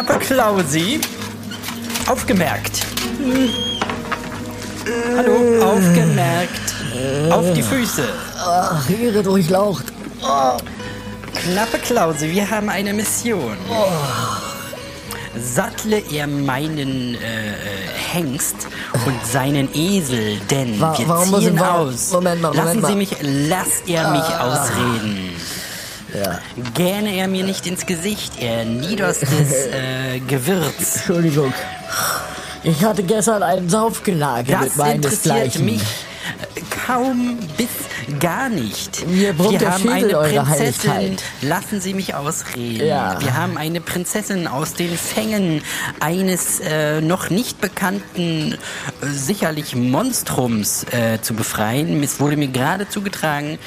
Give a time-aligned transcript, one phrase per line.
[0.00, 0.98] Knappe Klausi.
[2.08, 2.86] Aufgemerkt.
[5.14, 6.74] Hallo, aufgemerkt.
[7.30, 8.04] Auf die Füße.
[8.42, 9.84] Ach, Ehre durchlaucht.
[11.34, 13.58] Knappe Klausi, wir haben eine Mission.
[15.38, 17.18] Sattle er meinen äh,
[18.12, 18.56] Hengst
[19.04, 22.10] und seinen Esel, denn Wa- wir ziehen ich- aus.
[22.12, 22.84] Moment mal, Moment Lassen.
[22.84, 22.88] Ah.
[22.88, 25.29] Sie mich, lass er mich ausreden.
[26.14, 26.38] Ja.
[26.74, 30.96] Gähne er mir nicht ins Gesicht, er niederstes äh, Gewürz.
[30.96, 31.52] Entschuldigung.
[32.62, 35.64] Ich hatte gestern einen Saufgelage Das mit interessiert meinesgleichen.
[35.64, 37.68] mich äh, kaum bis
[38.18, 39.06] gar nicht.
[39.06, 41.16] Mir brummt Wir haben Schädel, eine Prinzessin.
[41.42, 42.86] Lassen Sie mich ausreden.
[42.86, 43.20] Ja.
[43.20, 45.62] Wir haben eine Prinzessin aus den Fängen
[46.00, 52.02] eines äh, noch nicht bekannten, äh, sicherlich Monstrums äh, zu befreien.
[52.02, 53.58] Es wurde mir gerade zugetragen,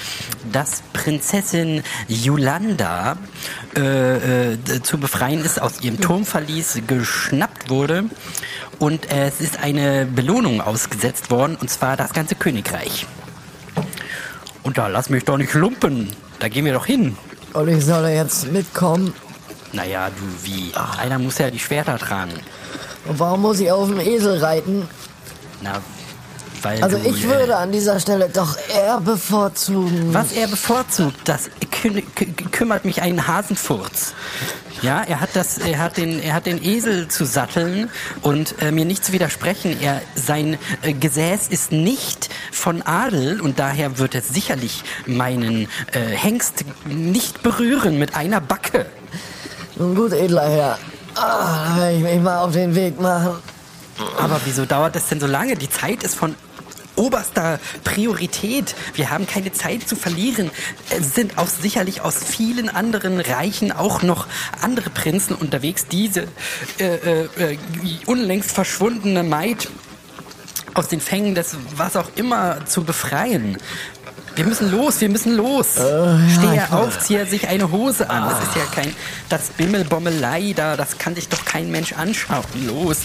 [0.51, 3.17] dass Prinzessin Yolanda
[3.75, 8.05] äh, äh, zu befreien ist, aus ihrem Turmverlies geschnappt wurde.
[8.79, 13.05] Und äh, es ist eine Belohnung ausgesetzt worden, und zwar das ganze Königreich.
[14.63, 16.09] Und da lass mich doch nicht lumpen.
[16.39, 17.17] Da gehen wir doch hin.
[17.53, 19.13] Und ich soll jetzt mitkommen.
[19.73, 20.71] Naja, du wie?
[20.99, 22.33] Einer muss ja die Schwerter tragen.
[23.05, 24.87] Und warum muss ich auf dem Esel reiten?
[25.61, 25.81] Na,
[26.63, 30.13] weil Also du, ich äh, würde an dieser Stelle doch eher bevorzugen.
[30.13, 32.01] Was er bevorzugt, das kü
[32.51, 34.13] kümmert mich einen Hasenfurz.
[34.81, 37.89] Ja, er hat das, er hat den, er hat den Esel zu satteln
[38.21, 39.77] und äh, mir nicht zu widersprechen.
[39.81, 45.99] Er, sein äh, Gesäß ist nicht von Adel und daher wird er sicherlich meinen äh,
[45.99, 48.85] Hengst nicht berühren mit einer Backe.
[49.75, 50.79] Nun gut, edler Herr.
[51.15, 53.35] Ah, werde ich mich mal auf den Weg machen.
[54.17, 55.55] Aber wieso dauert das denn so lange?
[55.55, 56.35] Die Zeit ist von
[56.95, 58.75] oberster Priorität.
[58.93, 60.51] Wir haben keine Zeit zu verlieren.
[60.89, 64.27] Es sind auch sicherlich aus vielen anderen Reichen auch noch
[64.61, 65.87] andere Prinzen unterwegs.
[65.87, 66.27] Diese
[66.79, 67.57] äh, äh, äh,
[68.05, 69.69] unlängst verschwundene Maid
[70.73, 73.57] aus den Fängen des was auch immer zu befreien.
[74.35, 75.73] Wir müssen los, wir müssen los.
[75.75, 78.27] Steh ja auf, zieh er sich eine Hose an.
[78.27, 78.95] Das ist ja kein,
[79.29, 82.43] das Bimmelbommelei da, das kann sich doch kein Mensch anschauen.
[82.65, 82.97] Los,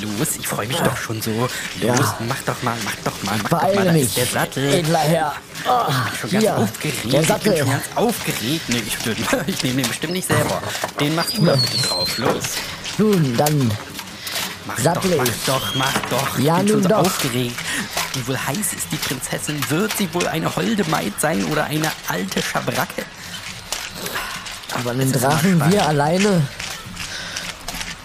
[0.00, 1.30] los, ich freue mich doch schon so.
[1.32, 1.50] Los,
[1.82, 1.94] Ja.
[2.26, 4.72] mach doch mal, mach doch mal, mach doch Beeile mal, da mich, ist der Sattel.
[4.72, 5.34] edler Herr.
[5.68, 6.96] Ah, Ich bin schon ganz hier, aufgeregt.
[7.04, 7.58] der Ich bin Sattel.
[7.58, 8.62] schon ganz aufgeregt.
[8.68, 8.96] Nee, ich,
[9.54, 10.62] ich nehme den bestimmt nicht selber.
[10.98, 12.16] Den machst du da bitte drauf.
[12.16, 12.44] Los.
[12.96, 13.70] Nun, dann
[14.66, 15.30] Mach Sattel doch, ich.
[15.30, 16.38] mach doch, mach doch.
[16.38, 16.98] Ja, ich bin schon so doch.
[16.98, 17.56] aufgeregt.
[18.14, 19.58] Wie wohl heiß ist die Prinzessin?
[19.70, 23.04] Wird sie wohl eine holde Maid sein oder eine alte Schabracke?
[24.74, 26.42] aber einen Drachen wir alleine.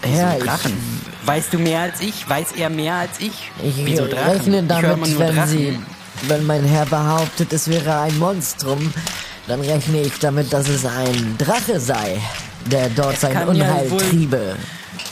[0.04, 1.02] Ja, Wieso Drachen?
[1.26, 2.28] Weißt du mehr als ich?
[2.30, 3.32] Weiß er mehr als ich?
[3.64, 4.32] ich, ich Wieso Drachen?
[4.32, 5.80] rechne ich damit, nur wenn sie,
[6.28, 8.94] wenn mein Herr behauptet, es wäre ein Monstrum,
[9.48, 12.20] dann rechne ich damit, dass es ein Drache sei,
[12.66, 14.56] der dort sein kann ja Unheil wohl- triebe.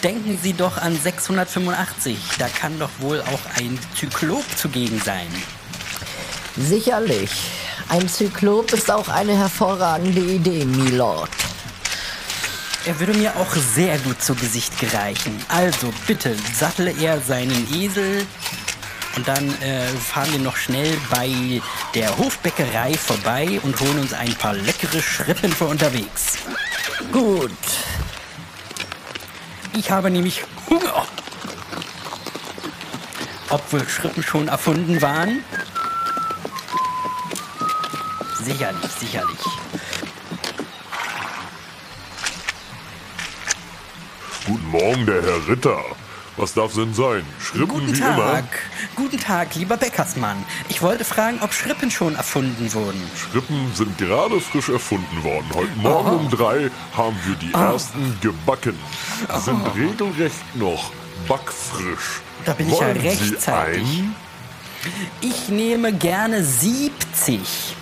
[0.04, 2.18] Denken Sie doch an 685.
[2.38, 5.28] Da kann doch wohl auch ein Zyklop zugegen sein.
[6.58, 7.32] Sicherlich.
[7.88, 11.30] Ein Zyklop ist auch eine hervorragende Idee, Milord.
[12.86, 15.40] Er würde mir auch sehr gut zu Gesicht gereichen.
[15.48, 18.26] Also bitte sattle er seinen Esel
[19.16, 21.62] und dann äh, fahren wir noch schnell bei
[21.96, 26.34] der Hofbäckerei vorbei und holen uns ein paar leckere Schrippen für unterwegs.
[27.14, 27.52] Gut.
[29.76, 31.06] Ich habe nämlich Hunger.
[33.50, 35.44] Ob wohl Schrippen schon erfunden waren?
[38.44, 39.40] Sicherlich, sicherlich.
[44.46, 45.80] Guten Morgen, der Herr Ritter.
[46.38, 47.26] Was darf denn sein?
[47.40, 48.44] Schrippen Guten wie immer?
[48.96, 50.46] Guten Tag, lieber Bäckersmann.
[50.70, 53.02] Ich wollte fragen, ob Schrippen schon erfunden wurden.
[53.16, 55.46] Schrippen sind gerade frisch erfunden worden.
[55.56, 58.78] Heute Morgen um drei haben wir die ersten gebacken.
[59.40, 60.92] Sind regelrecht noch
[61.28, 62.22] backfrisch.
[62.46, 63.88] Da bin ich ja Wollen rechtzeitig.
[63.88, 64.16] Sie ein?
[65.22, 67.76] Ich nehme gerne 70.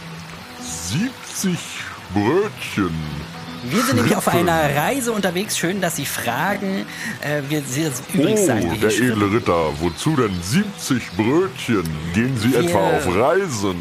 [0.62, 1.60] 70
[2.13, 2.96] Brötchen.
[3.63, 5.58] Wir sind nämlich auf einer Reise unterwegs.
[5.58, 6.86] Schön, dass Sie fragen.
[7.22, 9.80] Äh, wir, wir, übrigens sagen Oh, wir der edle Ritter.
[9.80, 11.84] Wozu denn 70 Brötchen?
[12.13, 13.75] Gehen Sie etwa auf Reisen?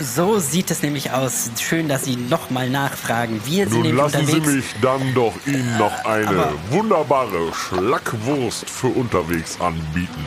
[0.00, 1.50] So sieht es nämlich aus.
[1.60, 3.40] Schön, dass Sie nochmal nachfragen.
[3.44, 4.46] Wir sind Nun lassen Sie unterwegs.
[4.54, 10.24] mich dann doch Ihnen noch eine aber- wunderbare Schlackwurst für unterwegs anbieten.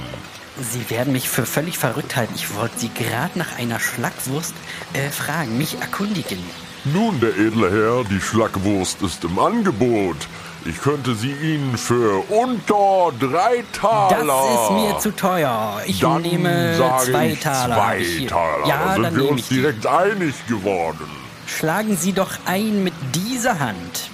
[0.60, 2.34] Sie werden mich für völlig verrückt halten.
[2.36, 4.54] Ich wollte Sie gerade nach einer Schlackwurst
[4.94, 6.38] äh, fragen, mich erkundigen.
[6.86, 10.18] Nun, der edle Herr, die Schlackwurst ist im Angebot.
[10.66, 14.44] Ich könnte sie Ihnen für unter drei Das Taler.
[14.54, 15.82] ist mir zu teuer.
[15.86, 17.76] Ich Dann nehme zwei Taler.
[17.76, 18.68] Zwei Taler.
[18.68, 19.56] Ja, da sind dann wir uns ich die.
[19.56, 21.08] direkt einig geworden.
[21.48, 24.10] Schlagen Sie doch ein mit dieser Hand.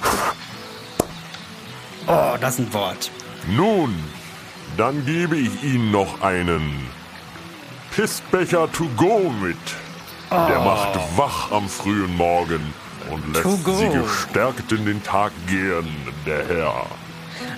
[2.07, 3.11] Oh, das ist ein Wort.
[3.47, 3.93] Nun,
[4.77, 6.87] dann gebe ich Ihnen noch einen
[7.91, 9.57] Pissbecher to go mit.
[10.29, 12.73] Der macht wach am frühen Morgen
[13.09, 13.65] und lässt.
[13.65, 15.87] Sie gestärkt in den Tag gehen,
[16.25, 16.85] der Herr.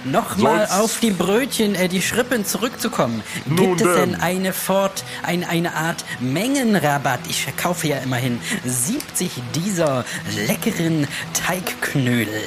[0.06, 3.22] Nochmal auf die Brötchen, äh, die Schrippen zurückzukommen.
[3.56, 4.22] Gibt es denn denn.
[4.22, 7.20] eine Fort, ein, eine Art Mengenrabatt?
[7.28, 10.06] Ich verkaufe ja immerhin 70 dieser
[10.48, 12.42] leckeren Teigknödel.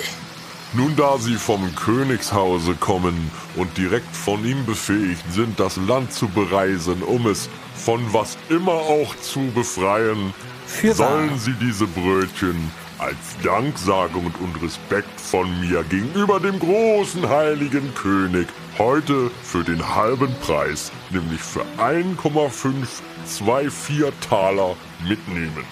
[0.74, 6.28] Nun, da Sie vom Königshause kommen und direkt von ihm befähigt sind, das Land zu
[6.28, 7.50] bereisen, um es
[7.84, 10.34] von was immer auch zu befreien,
[10.66, 11.08] Fürwahr.
[11.08, 18.48] sollen Sie diese Brötchen als Danksagung und Respekt von mir gegenüber dem großen heiligen König
[18.78, 24.76] heute für den halben Preis, nämlich für 1,524 Taler
[25.06, 25.64] mitnehmen.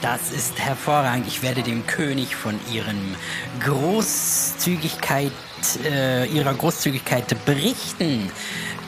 [0.00, 1.26] Das ist hervorragend.
[1.26, 3.16] Ich werde dem König von ihrem
[3.64, 5.32] Großzügigkeit,
[5.84, 8.30] äh, ihrer Großzügigkeit berichten.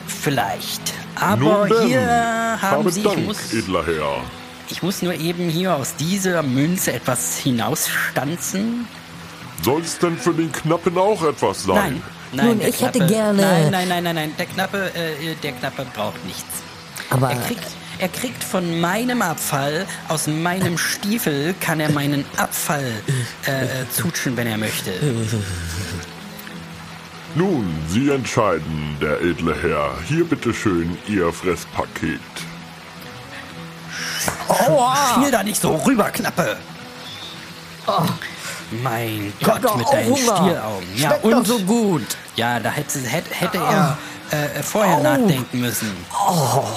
[0.07, 0.93] Vielleicht.
[1.15, 4.21] Aber Nun denn, hier haben habe Sie, ich Dank, muss, edler Herr.
[4.69, 8.87] ich muss nur eben hier aus dieser Münze etwas hinausstanzen.
[9.63, 11.75] Soll es denn für den Knappen auch etwas sein?
[11.75, 12.01] Nein,
[12.33, 12.45] nein.
[12.47, 14.31] Nun, ich hätte Knappe- gerne- Nein, nein, nein, nein, nein.
[14.37, 16.43] Der Knappe, äh, der Knappe braucht nichts.
[17.09, 17.63] Aber Er kriegt,
[17.99, 22.83] er kriegt von meinem Abfall, aus meinem Stiefel, kann er meinen Abfall
[23.47, 24.91] äh, äh, zutschen, wenn er möchte.
[27.37, 29.91] Nun, Sie entscheiden, der edle Herr.
[30.07, 32.19] Hier bitteschön Ihr Fresspaket.
[35.11, 36.57] Spiel da nicht so rüber, Knappe.
[38.81, 40.35] Mein ich hab Gott, doch mit deinen Hunger.
[40.35, 40.87] Stieraugen.
[40.95, 41.47] Ja, Schmeckt doch und?
[41.47, 42.17] so gut.
[42.35, 43.97] Ja, da hätte, hätte, hätte er
[44.31, 45.03] äh, vorher Au.
[45.03, 45.95] nachdenken müssen.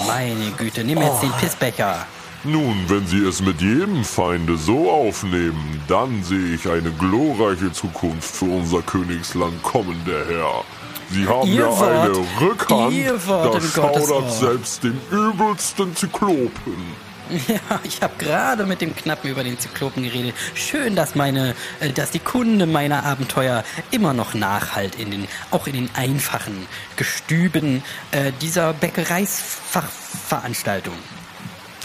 [0.06, 2.06] Meine Güte, nimm jetzt den Pissbecher.
[2.44, 8.34] Nun, wenn Sie es mit jedem Feinde so aufnehmen, dann sehe ich eine glorreiche Zukunft
[8.34, 10.64] für unser Königsland kommen, der Herr.
[11.10, 17.10] Sie haben Ihr ja Wort, eine Rückhand, Ihr Wort da schaudert selbst den übelsten Zyklopen.
[17.46, 20.34] Ja, ich habe gerade mit dem Knappen über den Zyklopen geredet.
[20.54, 25.68] Schön, dass meine, äh, dass die Kunde meiner Abenteuer immer noch nachhalt in den, auch
[25.68, 26.66] in den einfachen
[26.96, 30.96] Gestüben äh, dieser Bäckereisfachveranstaltung.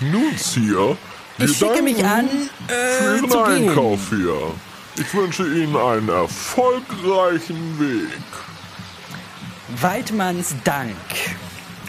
[0.02, 0.98] Nun, Sir,
[1.38, 2.28] wir Ich schicke mich an,
[2.68, 3.70] äh, für Ihren zu gehen.
[3.70, 4.38] Einkauf hier.
[4.98, 8.20] Ich wünsche Ihnen einen erfolgreichen Weg.
[9.82, 10.96] Waldmanns Dank.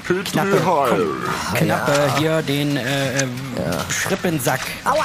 [0.06, 1.06] Petri Knappe, Heil.
[1.54, 3.26] Knappe hier den äh, äh,
[3.90, 5.04] Schrippensack Aua.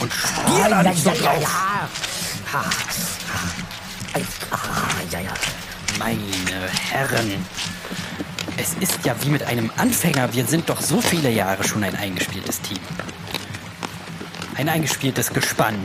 [0.00, 1.44] und stier da nicht so drauf.
[2.52, 2.64] Ha.
[4.50, 4.56] Ah,
[5.10, 5.34] ja, ja.
[5.98, 7.44] Meine Herren,
[8.58, 10.32] es ist ja wie mit einem Anfänger.
[10.34, 12.78] Wir sind doch so viele Jahre schon ein eingespieltes Team.
[14.56, 15.76] Ein eingespieltes Gespann.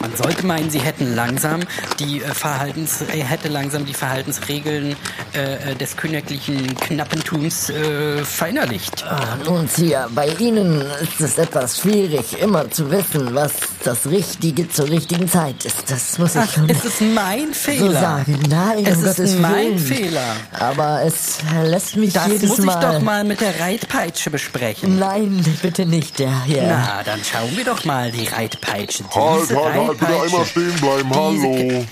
[0.00, 1.60] Man sollte meinen, sie hätten langsam
[1.98, 4.96] die äh, Verhaltens, äh, hätte langsam die Verhaltensregeln
[5.34, 9.04] äh, des königlichen Knappentums äh, verinnerlicht.
[9.04, 13.52] Ah, Nun, Sia, bei Ihnen ist es etwas schwierig, immer zu wissen, was
[13.84, 15.90] das Richtige zur richtigen Zeit ist.
[15.90, 18.00] Das muss ich Ach, schon es ist mein so Fehler.
[18.00, 18.38] sagen.
[18.48, 19.78] Nein, es um ist Gottes mein Willen.
[19.78, 20.36] Fehler.
[20.58, 22.80] Aber es lässt mich Das jedes muss ich Mal...
[22.80, 24.98] doch mal mit der Reitpeitsche besprechen.
[24.98, 26.62] Nein, bitte nicht, der hier.
[26.66, 29.04] Na, dann schauen wir doch mal die Reitpeitsche.
[29.14, 30.24] Halt, Diese halt, halt, bitte Reitpeitsche.
[30.24, 31.10] einmal stehen bleiben.
[31.14, 31.84] Hallo.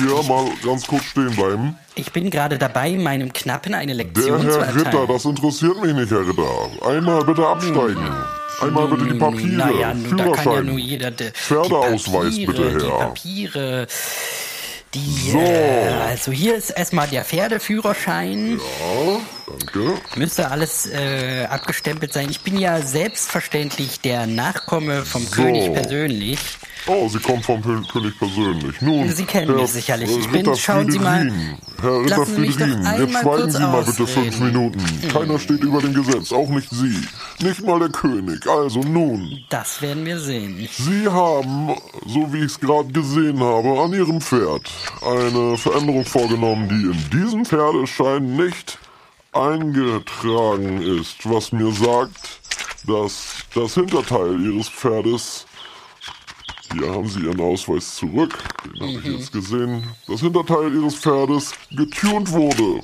[0.00, 1.76] Hier mal ganz kurz stehen bleiben.
[1.96, 4.86] Ich bin gerade dabei, meinem Knappen eine Der Lektion zu Herr erteilen.
[4.86, 6.88] Ritter, das interessiert mich nicht, Herr Ritter.
[6.88, 8.08] Einmal bitte absteigen.
[8.60, 12.84] Einmal bitte die Papiere, Naja, da kann ja nur jeder die, Pferdeausweis bitte Papiere, Die
[12.86, 12.98] her.
[12.98, 13.86] Papiere,
[14.94, 15.38] die, So.
[15.38, 18.58] äh, also hier ist erstmal der Pferdeführerschein.
[18.58, 19.94] Ja, danke.
[20.16, 22.28] Müsste alles äh, abgestempelt sein.
[22.30, 25.30] Ich bin ja selbstverständlich der Nachkomme vom So.
[25.42, 26.38] König persönlich.
[26.86, 28.80] Oh, Sie kommen vom Kö- König persönlich.
[28.82, 30.10] Nun, Sie kennen Herr mich sicherlich.
[30.10, 31.20] Ich bin- Ritter schauen Sie mal.
[31.20, 31.58] Friedrin.
[31.80, 34.46] Herr Ritter Friedrin, jetzt schweigen Sie mal bitte fünf ausreden.
[34.46, 35.08] Minuten.
[35.12, 36.98] Keiner steht über dem Gesetz, auch nicht Sie.
[37.42, 38.46] Nicht mal der König.
[38.46, 40.68] Also nun, Das werden wir sehen.
[40.76, 41.74] Sie haben,
[42.06, 44.70] so wie ich es gerade gesehen habe, an Ihrem Pferd
[45.02, 46.74] eine Veränderung vorgenommen, die
[47.16, 48.78] in diesem Pferdeschein nicht
[49.34, 52.40] eingetragen ist, was mir sagt,
[52.86, 55.46] dass das Hinterteil Ihres Pferdes,
[56.72, 61.52] hier haben Sie Ihren Ausweis zurück, den habe ich jetzt gesehen, das Hinterteil Ihres Pferdes
[61.70, 62.82] getunt wurde.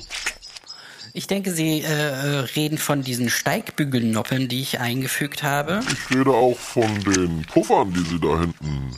[1.13, 5.81] Ich denke, Sie äh, äh, reden von diesen Steigbügelnoppen, die ich eingefügt habe.
[5.91, 8.95] Ich rede auch von den Puffern, die Sie da hinten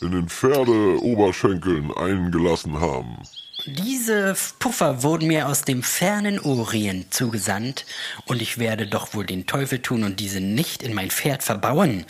[0.00, 3.18] in den Pferdeoberschenkeln eingelassen haben.
[3.66, 7.86] Diese Puffer wurden mir aus dem fernen Orient zugesandt
[8.26, 12.04] und ich werde doch wohl den Teufel tun und diese nicht in mein Pferd verbauen.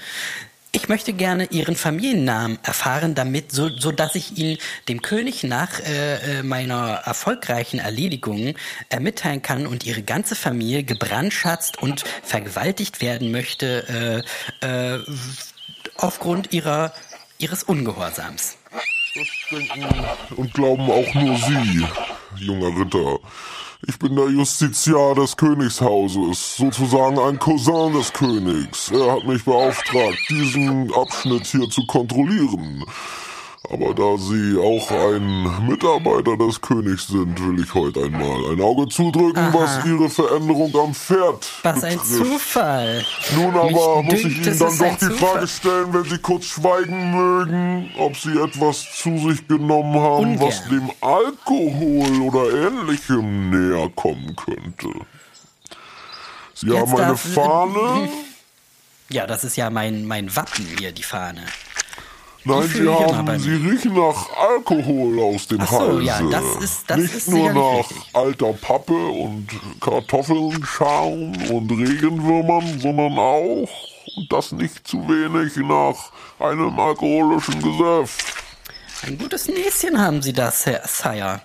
[0.75, 4.56] Ich möchte gerne Ihren Familiennamen erfahren, damit, so, so dass ich ihn
[4.88, 8.54] dem König nach äh, äh meiner erfolgreichen Erledigung
[8.88, 14.25] äh, mitteilen kann und Ihre ganze Familie gebrandschatzt und vergewaltigt werden möchte
[14.62, 15.00] äh, äh,
[15.99, 16.94] aufgrund ihrer
[17.37, 18.56] ihres Ungehorsams.
[19.14, 21.87] Das denken und glauben auch nur Sie,
[22.37, 23.19] junger Ritter.
[23.87, 28.90] Ich bin der Justiziar des Königshauses, sozusagen ein Cousin des Königs.
[28.90, 32.85] Er hat mich beauftragt, diesen Abschnitt hier zu kontrollieren.
[33.73, 38.87] Aber da Sie auch ein Mitarbeiter des Königs sind, will ich heute einmal ein Auge
[38.87, 39.55] zudrücken, Aha.
[39.55, 41.99] was Ihre Veränderung am Pferd Was betrifft.
[41.99, 43.05] ein Zufall.
[43.35, 45.17] Nun aber Mich muss ich Ihnen dann doch die Zufall.
[45.17, 50.41] Frage stellen, wenn Sie kurz schweigen mögen, ob Sie etwas zu sich genommen haben, Ungern.
[50.49, 54.88] was dem Alkohol oder ähnlichem näher kommen könnte.
[56.55, 58.09] Sie Jetzt haben eine Fahne.
[59.09, 61.41] Ja, das ist ja mein, mein Wappen hier, die Fahne.
[62.45, 66.03] Nein, sie haben, sie riechen nach Alkohol aus dem Ach so, Halse.
[66.03, 68.11] Ja, das ist, das Nicht ist nur nach richtig.
[68.15, 69.47] alter Pappe und
[69.81, 73.69] Kartoffeln, Schaum und Regenwürmern, sondern auch,
[74.17, 78.19] und das nicht zu wenig, nach einem alkoholischen Gesöff.
[79.07, 81.41] Ein gutes Näschen haben Sie das, Herr Sire.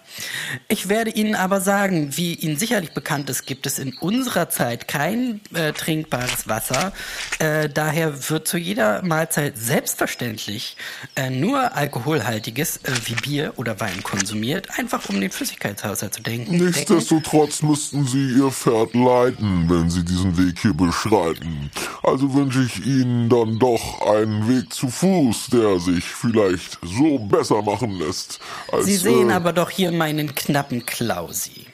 [0.68, 4.88] Ich werde Ihnen aber sagen, wie Ihnen sicherlich bekannt ist, gibt es in unserer Zeit
[4.88, 6.94] kein äh, trinkbares Wasser.
[7.40, 10.78] Äh, daher wird zu jeder Mahlzeit selbstverständlich
[11.16, 16.58] äh, nur alkoholhaltiges äh, wie Bier oder Wein konsumiert, einfach um den Flüssigkeitshaushalt zu denken.
[16.58, 21.72] Nichtsdestotrotz müssten Sie Ihr Pferd leiten, wenn Sie diesen Weg hier beschreiten.
[22.04, 27.62] Also wünsche ich Ihnen dann doch einen Weg zu Fuß, der sich vielleicht so besser
[27.62, 28.40] machen lässt.
[28.72, 31.66] Als, Sie sehen äh, aber doch hier mein meinen knappen Klausi.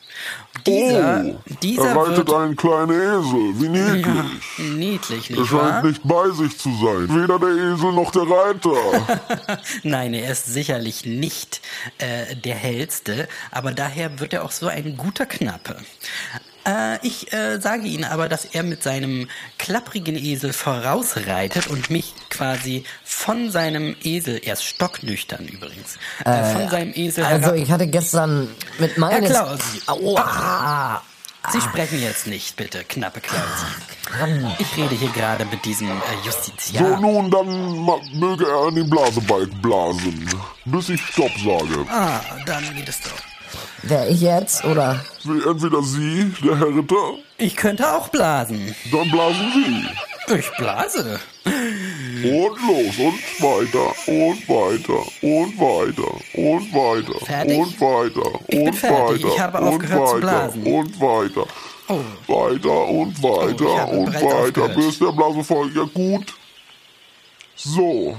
[0.65, 3.61] Dieser, oh, dieser er reitet wird, einen kleinen Esel.
[3.61, 4.05] Wie niedlich.
[4.57, 7.09] Niedlich, nicht Er scheint nicht bei sich zu sein.
[7.09, 9.59] Weder der Esel noch der Reiter.
[9.83, 11.61] Nein, er ist sicherlich nicht
[11.97, 15.75] äh, der hellste, aber daher wird er auch so ein guter Knappe.
[16.65, 19.27] Äh, ich äh, sage Ihnen aber, dass er mit seinem
[19.57, 26.69] klapprigen Esel vorausreitet und mich quasi von seinem Esel, er ist stocknüchtern übrigens, äh, von
[26.69, 28.47] seinem Esel Also ich hatte gestern
[28.79, 29.23] mit meinem...
[29.23, 29.81] Herr Klausi.
[29.87, 31.01] Oh, ah,
[31.51, 33.65] Sie sprechen jetzt nicht, bitte, knappe Klausi.
[34.59, 35.93] Ich rede hier gerade mit diesem äh,
[36.25, 36.87] Justiziar.
[36.87, 40.29] So, nun, dann möge er an den Blasebalg blasen,
[40.63, 41.85] bis ich Stopp sage.
[41.89, 43.32] Ah, dann geht es doch.
[43.85, 45.03] Wer ich jetzt, oder?
[45.25, 47.15] Entweder Sie, der Herr Ritter.
[47.37, 48.73] Ich könnte auch blasen.
[48.91, 50.35] Dann blasen Sie.
[50.35, 51.19] Ich blase.
[51.45, 57.57] Und los und weiter und weiter und weiter und weiter fertig?
[57.57, 59.25] und weiter ich und bin fertig.
[59.25, 60.63] weiter ich habe und zu blasen.
[60.65, 61.45] und weiter.
[61.89, 61.99] Oh.
[62.27, 64.75] Weiter und weiter oh, und weiter, aufgehört.
[64.75, 65.75] bis der Blase voll.
[65.75, 66.33] Ja gut.
[67.55, 68.15] So.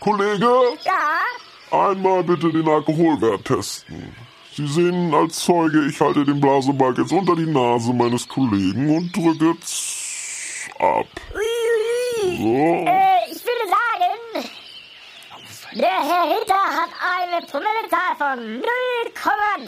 [0.00, 0.48] Kollege?
[0.82, 1.20] Ja?
[1.70, 4.14] Einmal bitte den Alkoholwert testen.
[4.52, 9.14] Sie sehen als Zeuge, ich halte den Blasebalg jetzt unter die Nase meines Kollegen und
[9.16, 9.56] drücke
[10.80, 11.06] ab.
[12.22, 12.84] So.
[12.86, 14.50] Äh, ich würde sagen,
[15.72, 18.62] der Herr Ritter hat eine Promillezahl von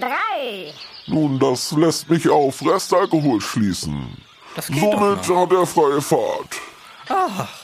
[0.01, 0.73] 0,3.
[1.07, 4.17] Nun, das lässt mich auf Restalkohol schließen.
[4.57, 6.61] Das geht Somit hat er freie Fahrt.
[7.09, 7.62] Ach.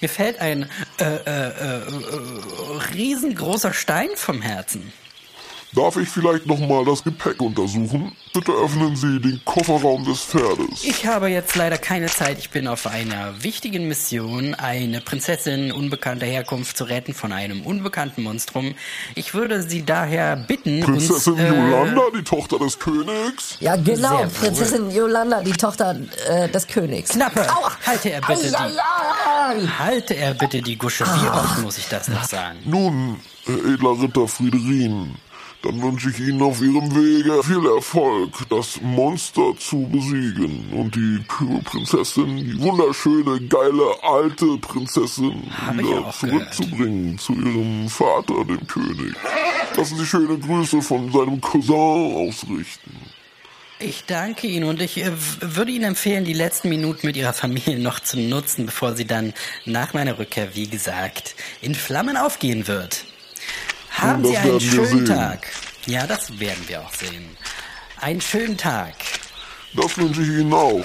[0.00, 1.82] Mir fällt ein äh, äh, äh,
[2.94, 4.92] riesengroßer Stein vom Herzen.
[5.72, 8.10] Darf ich vielleicht nochmal das Gepäck untersuchen?
[8.34, 10.82] Bitte öffnen Sie den Kofferraum des Pferdes.
[10.82, 12.38] Ich habe jetzt leider keine Zeit.
[12.38, 18.24] Ich bin auf einer wichtigen Mission, eine Prinzessin unbekannter Herkunft zu retten von einem unbekannten
[18.24, 18.74] Monstrum.
[19.14, 23.56] Ich würde Sie daher bitten, Prinzessin uns, äh, Yolanda, die Tochter des Königs?
[23.60, 24.26] Ja, genau.
[24.40, 25.96] Prinzessin Yolanda, die Tochter
[26.28, 27.10] äh, des Königs.
[27.10, 27.70] Knappe, Aua.
[27.86, 29.68] halte er bitte die...
[29.78, 31.04] Halte er bitte die Gusche.
[31.04, 32.58] Wie oft muss ich das noch sagen?
[32.64, 35.14] Nun, edler Ritter Friederin,
[35.62, 41.20] dann wünsche ich Ihnen auf Ihrem Wege viel Erfolg, das Monster zu besiegen und die
[41.64, 49.14] Prinzessin, die wunderschöne, geile, alte Prinzessin Hab wieder zurückzubringen zu ihrem Vater, dem König.
[49.76, 52.96] Lassen Sie schöne Grüße von seinem Cousin ausrichten.
[53.82, 57.78] Ich danke Ihnen und ich äh, würde Ihnen empfehlen, die letzten Minuten mit Ihrer Familie
[57.78, 59.32] noch zu nutzen, bevor sie dann
[59.64, 63.04] nach meiner Rückkehr, wie gesagt, in Flammen aufgehen wird.
[63.90, 65.46] Haben Sie einen schönen Tag.
[65.86, 67.36] Ja, das werden wir auch sehen.
[68.00, 68.94] Einen schönen Tag.
[69.74, 70.84] Das wünsche ich Ihnen auch.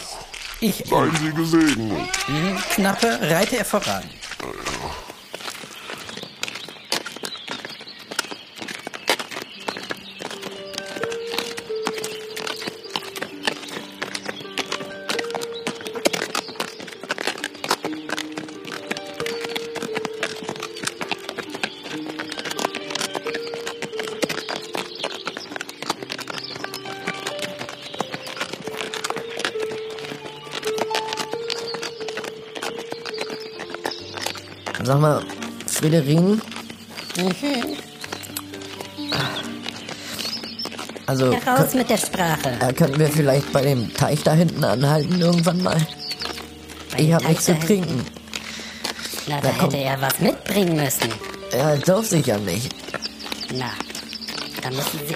[0.60, 0.84] Ich.
[0.86, 2.10] Seien Sie gesegnet.
[2.28, 4.04] Mhm, Knappe, reite er voran.
[4.42, 4.85] Ja,
[35.86, 36.42] Friederin?
[41.06, 42.58] Also, Heraus mit der Sprache.
[42.60, 45.77] äh, könnten wir vielleicht bei dem Teich da hinten anhalten irgendwann mal?
[46.98, 48.04] Ich hab Teich nichts zu da trinken.
[49.27, 49.70] Na, da komm.
[49.70, 51.12] hätte er was mitbringen müssen.
[51.56, 52.74] Ja, doch sicher nicht.
[53.54, 53.70] Na,
[54.63, 55.15] da müssen Sie.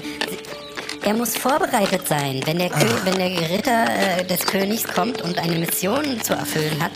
[1.01, 2.41] Er muss vorbereitet sein.
[2.45, 3.85] Wenn der, Kö wenn der Ritter
[4.19, 6.91] äh, des Königs kommt und eine Mission zu erfüllen hat,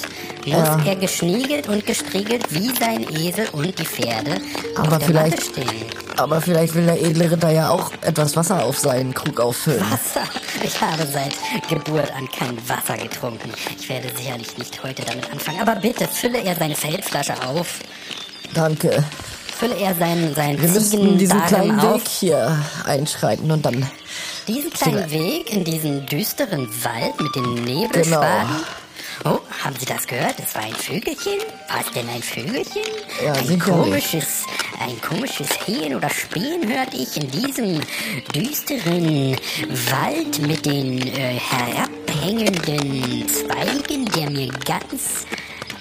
[0.46, 0.80] muss Ja.
[0.86, 4.38] er geschniegelt und gestriegelt wie sein Esel und die Pferde
[4.76, 5.52] Aber vielleicht-.
[6.18, 9.84] Aber vielleicht will der edle Ritter ja auch etwas Wasser auf seinen Krug auffüllen.
[9.90, 10.22] Wasser.
[10.64, 11.34] Ich habe seit
[11.70, 13.52] Geburt an kein Wasser getrunken.
[13.80, 15.60] Ich werde sicherlich nicht heute damit anfangen.
[15.62, 17.80] Aber bitte fülle er seine Feldflasche auf.
[18.54, 19.04] Danke.
[19.58, 21.96] Fülle er seinen, seinen Wir müssten diesen kleinen auf.
[21.96, 23.90] Weg hier einschreiten und dann.
[24.48, 28.50] Diesen kleinen Weg in diesen düsteren Wald mit den Nebelschwaden.
[28.52, 28.83] Oh,
[29.63, 30.36] haben Sie das gehört?
[30.39, 31.39] Es war ein Vögelchen?
[31.70, 32.84] War es denn ein Vögelchen?
[33.24, 34.43] Ja, ein komisches,
[34.79, 37.79] ein komisches Hähen oder Spähen hörte ich in diesem
[38.36, 39.38] düsteren
[39.89, 45.25] Wald mit den äh, herabhängenden Zweigen, der mir ganz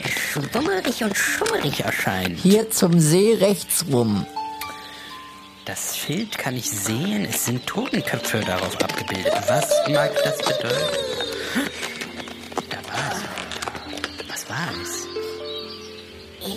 [0.06, 2.38] schwummerig und schummerig erscheint.
[2.38, 4.26] Hier zum See rechts rum.
[5.64, 7.24] Das Schild kann ich sehen.
[7.24, 9.33] Es sind Totenköpfe darauf abgebildet.
[9.48, 11.21] Was mag das bedeuten?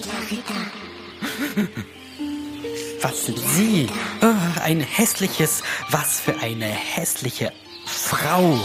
[3.02, 3.90] Was sind Sie?
[4.22, 7.52] Oh, ein hässliches, was für eine hässliche
[7.86, 8.60] Frau.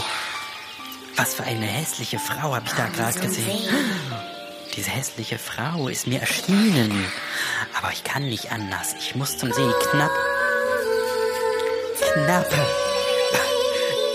[1.15, 3.45] Was für eine hässliche Frau habe ich da gerade gesehen.
[4.75, 7.05] Diese hässliche Frau ist mir erschienen.
[7.77, 8.95] Aber ich kann nicht anders.
[8.99, 9.69] Ich muss zum See.
[9.91, 10.11] Knapp.
[12.13, 12.67] Knappe.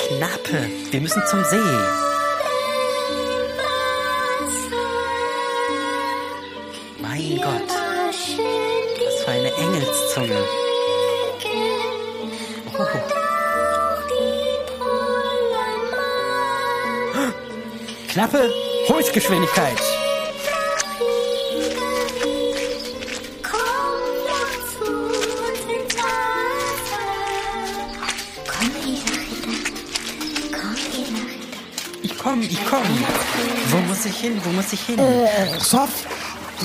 [0.08, 0.70] Knappe.
[0.90, 2.05] Wir müssen zum See.
[9.58, 10.38] Engelszunge.
[12.78, 12.84] Oh.
[18.08, 18.50] Knappe.
[18.88, 19.78] Höchstgeschwindigkeit.
[32.02, 32.82] Ich komm, ich komm.
[33.70, 34.40] Wo muss ich hin?
[34.44, 34.98] Wo muss ich hin?
[35.58, 35.90] Chef,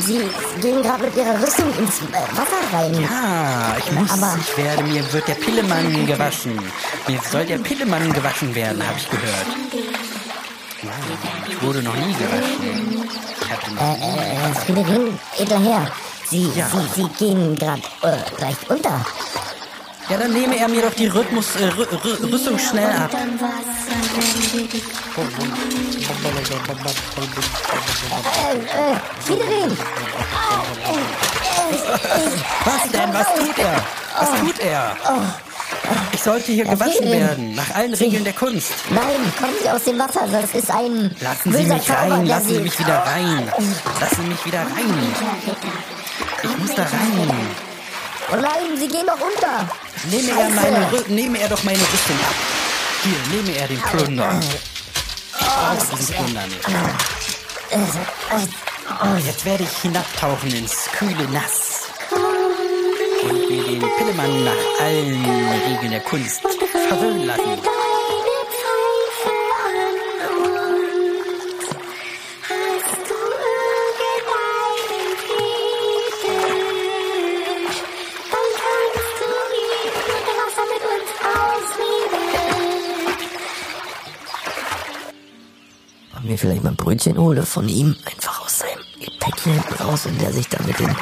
[0.01, 0.19] Sie
[0.61, 3.07] gehen gerade mit Ihrer Rüstung ins äh, Wasser rein.
[3.09, 6.53] Ah, ich muss, Aber- ich werde, mir wird der Pillemann gewaschen.
[7.07, 9.45] Mir soll der Pillemann gewaschen werden, habe ich gehört.
[10.83, 10.91] Wow,
[11.47, 13.05] ich wurde noch nie gewaschen.
[13.41, 14.17] Ich hatte noch nie.
[14.17, 15.91] Äh, Friederin, edler Herr,
[16.29, 16.67] Sie, Ja.
[16.69, 19.05] Sie, Sie gehen gerade äh, leicht unter.
[20.09, 23.11] Ja, dann nehme er mir doch die Rhythmus, äh, Rü Rü Rüstung schnell ab.
[32.65, 33.13] Was denn?
[33.13, 33.83] Was tut er?
[34.19, 34.97] Was tut er?
[36.11, 38.71] Ich sollte hier gewaschen werden, nach allen Regeln der Kunst.
[38.89, 42.59] nein, kommen Sie aus dem Wasser, das ist ein Lassen Sie mich rein, lassen Sie
[42.59, 43.51] mich wieder rein.
[43.99, 45.15] Lassen Sie mich wieder rein.
[46.43, 47.31] Ich muss da rein.
[48.31, 49.67] Oh nein, Sie gehen doch unter.
[50.09, 52.60] Nehme er, meine, nehme er doch meine Rüstung ab.
[53.03, 54.39] Hier, nehme er den Plunder.
[55.39, 56.67] Ich brauche diesen Plunder nicht.
[59.03, 61.89] Oh, jetzt werde ich hinabtauchen ins kühle Nass.
[63.23, 65.25] Und mir den Pillemann nach allen
[65.67, 66.41] Regeln der Kunst
[66.89, 67.70] verwöhnen lassen.
[86.41, 88.83] Vielleicht mal ein Brötchen hole von ihm, einfach aus seinem
[89.19, 90.95] Päckchen hinten raus und der sich da mit den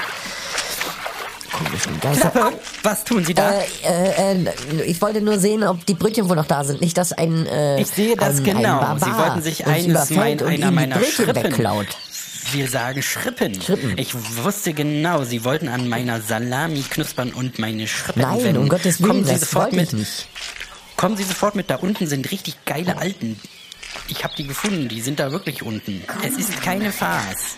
[1.51, 2.31] komischen Geistern...
[2.31, 3.51] Klappe, was tun Sie da?
[3.51, 6.81] Äh, äh, äh, ich wollte nur sehen, ob die Brötchen wohl noch da sind.
[6.81, 8.81] Nicht, dass ein äh, Ich sehe das ein, genau.
[8.81, 11.87] Ein Sie wollten sich eines mein, und einer meiner Brötchen Schrippen wegklaut.
[12.51, 13.61] Wir sagen Schrippen.
[13.61, 13.97] Schrippen.
[13.97, 18.57] Ich wusste genau, Sie wollten an meiner Salami knuspern und meine Schrippen Nein, wenden.
[18.63, 19.95] um Gottes Willen, Kommen Sie das sofort mit.
[20.97, 21.69] Kommen Sie sofort mit.
[21.69, 23.39] Da unten sind richtig geile Alten.
[24.07, 24.87] Ich habe die gefunden.
[24.87, 26.03] Die sind da wirklich unten.
[26.23, 27.57] Es ist keine Farce.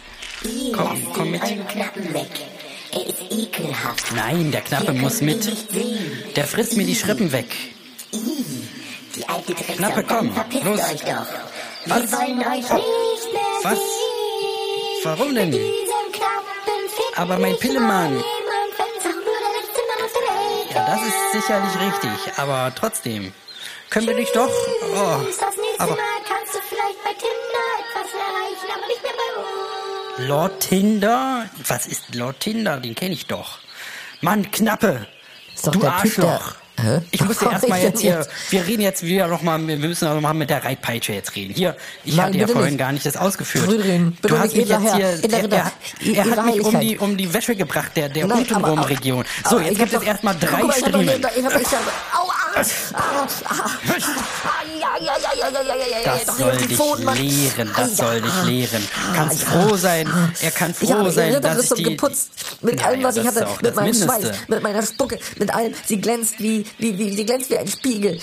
[0.73, 1.41] Komm, komm mit.
[1.43, 4.13] Er ist ekelhaft.
[4.15, 5.49] Nein, der Knappe muss mit.
[6.35, 7.47] Der frisst mir die Schrippen weg.
[8.11, 9.53] Die alte.
[9.53, 10.79] Knappe, komm, los.
[10.79, 11.25] euch doch.
[11.85, 12.11] Was?
[12.11, 13.77] Wir wollen euch nicht mehr Was?
[13.77, 15.01] sehen.
[15.03, 15.57] Warum denn?
[17.15, 18.23] Aber mein Pillemann.
[20.73, 22.37] Ja, das ist sicherlich richtig.
[22.37, 23.33] Aber trotzdem.
[23.89, 24.49] Können wir nicht doch.
[24.95, 25.19] Oh,
[25.77, 25.97] aber
[30.27, 31.45] Lord Tinder?
[31.67, 32.77] Was ist Lord Tinder?
[32.77, 33.59] Den kenne ich doch.
[34.21, 35.07] Mann, Knappe!
[35.55, 36.55] Ist doch du der Typ, der- Arschloch!
[37.11, 40.33] Ich muss dir erstmal jetzt hier, wir reden jetzt wieder nochmal, wir müssen noch mal
[40.33, 41.53] mit der Reitpeitsche jetzt reden.
[41.53, 42.79] Hier, ich Nein, hatte ja vorhin nicht.
[42.79, 43.67] gar nicht das ausgeführt.
[43.67, 45.71] Bitte du hast mich jetzt hier, Herr, edler
[46.15, 49.25] er, hat mich um die, um die Wäsche gebracht, der, der Nein, Untenrum-Region.
[49.47, 51.07] So, jetzt ich gibt es erstmal drei Striemen.
[51.07, 51.67] Ich hab, ich hab, ich
[56.05, 56.77] das soll dich
[57.19, 58.87] lehren, das soll dich lehren.
[59.15, 60.09] Kannst froh sein,
[60.41, 61.83] er kann froh sein, dass ich die...
[61.83, 62.29] geputzt
[62.61, 65.73] mit allem, was ich hatte, mit meinem Schweiß, mit meiner Spucke, mit allem.
[65.85, 68.19] Sie glänzt wie, wie, wie, sie glänzt wie ein Spiegel.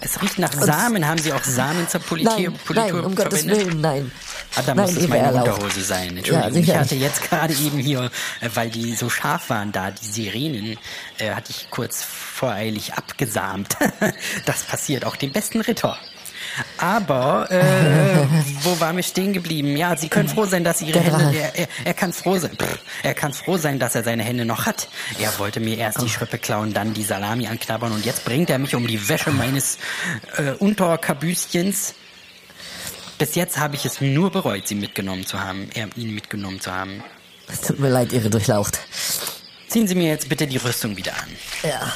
[0.00, 1.06] Es riecht nach Samen.
[1.06, 4.12] Haben Sie auch Samen zur Politur, nein, nein, um Gottes Willen, nein.
[4.56, 5.48] Ah, da nein, muss es meine Erlaubt.
[5.48, 6.16] Unterhose sein.
[6.16, 9.90] Entschuldigung, Ja, ich hatte jetzt gerade eben hier, äh, weil die so scharf waren da,
[9.90, 10.78] die Sirenen,
[11.18, 13.76] äh, hatte ich kurz voreilig abgesamt.
[14.46, 15.98] das passiert auch dem besten Ritter.
[16.78, 18.26] Aber, äh,
[18.62, 19.76] wo waren wir stehen geblieben?
[19.76, 22.78] Ja, Sie können froh sein, dass Ihre Hände, er, er, er kann froh sein, pff,
[23.02, 24.88] er kann froh sein, dass er seine Hände noch hat.
[25.18, 28.58] Er wollte mir erst die Schrippe klauen, dann die Salami anknabbern und jetzt bringt er
[28.58, 29.78] mich um die Wäsche meines
[30.36, 31.94] äh, Unterkabüschens.
[33.18, 36.72] Bis jetzt habe ich es nur bereut, sie mitgenommen zu haben, er, ihn mitgenommen zu
[36.72, 37.02] haben.
[37.46, 38.78] Es tut mir leid, Ihre Durchlaucht.
[39.68, 41.36] Ziehen Sie mir jetzt bitte die Rüstung wieder an.
[41.62, 41.92] Ja.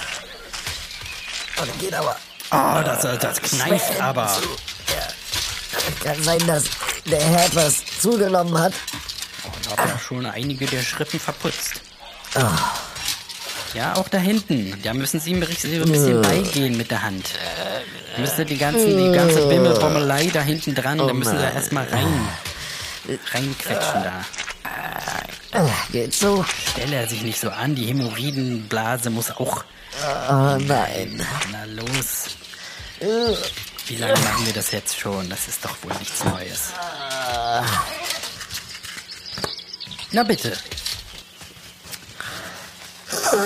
[1.60, 2.16] Oh, das geht aber.
[2.50, 4.40] Oh, das, das kneift aber.
[6.02, 6.64] Kann sein, dass
[7.06, 8.72] der Herr etwas zugenommen hat.
[9.62, 11.80] Ich habe ja schon einige der Schrippen verputzt.
[12.34, 12.56] Ah.
[13.74, 14.74] Ja, auch da hinten.
[14.82, 17.30] Da müssen Sie ein bisschen beigehen mit der Hand.
[18.16, 22.28] Müssen Sie die, ganzen, die ganze Bimmelbommelei da hinten dran, da müssen Sie erstmal rein,
[23.32, 24.24] reinquetschen da.
[25.92, 26.44] Geht so.
[26.72, 29.64] Stelle er sich nicht so an, die Hämorrhoidenblase muss auch.
[30.30, 31.24] Oh nein.
[31.52, 32.36] Na los.
[33.86, 35.28] Wie lange machen wir das jetzt schon?
[35.30, 36.72] Das ist doch wohl nichts Neues.
[40.12, 40.56] Na bitte.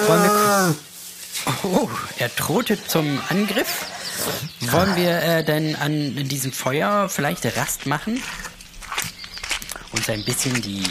[0.07, 0.75] Wollen wir.
[1.65, 3.87] Oh, er drohte zum Angriff.
[4.61, 8.23] Wollen wir äh, denn an diesem Feuer vielleicht Rast machen?
[9.93, 10.85] Uns ein bisschen die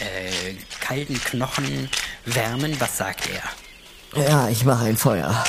[0.00, 1.90] äh, kalten Knochen
[2.24, 2.80] wärmen?
[2.80, 4.22] Was sagt er?
[4.22, 5.44] Ja, ich mache ein Feuer.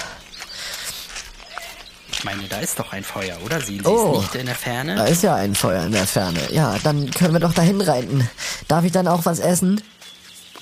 [2.12, 3.62] Ich meine, da ist doch ein Feuer, oder?
[3.62, 4.16] Sehen Sie Oh.
[4.18, 4.96] es nicht in der Ferne?
[4.96, 6.40] Da ist ja ein Feuer in der Ferne.
[6.52, 8.30] Ja, dann können wir doch dahin reiten.
[8.68, 9.82] Darf ich dann auch was essen?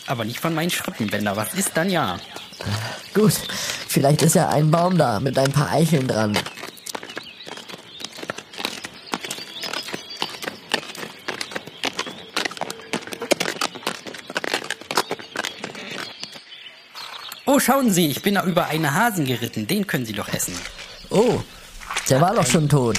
[0.08, 0.72] Aber nicht von meinen.
[1.00, 2.18] Wenn da was ist, dann ja.
[3.14, 3.34] Gut.
[3.88, 6.38] Vielleicht ist ja ein Baum da mit ein paar Eicheln dran.
[17.46, 19.68] Oh, schauen Sie, ich bin da über einen Hasen geritten.
[19.68, 20.54] Den können Sie doch essen.
[21.10, 21.42] Oh,
[22.10, 22.98] der war doch schon tot.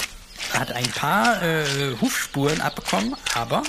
[0.53, 1.65] Hat ein paar äh,
[2.01, 3.63] Hufspuren abbekommen, aber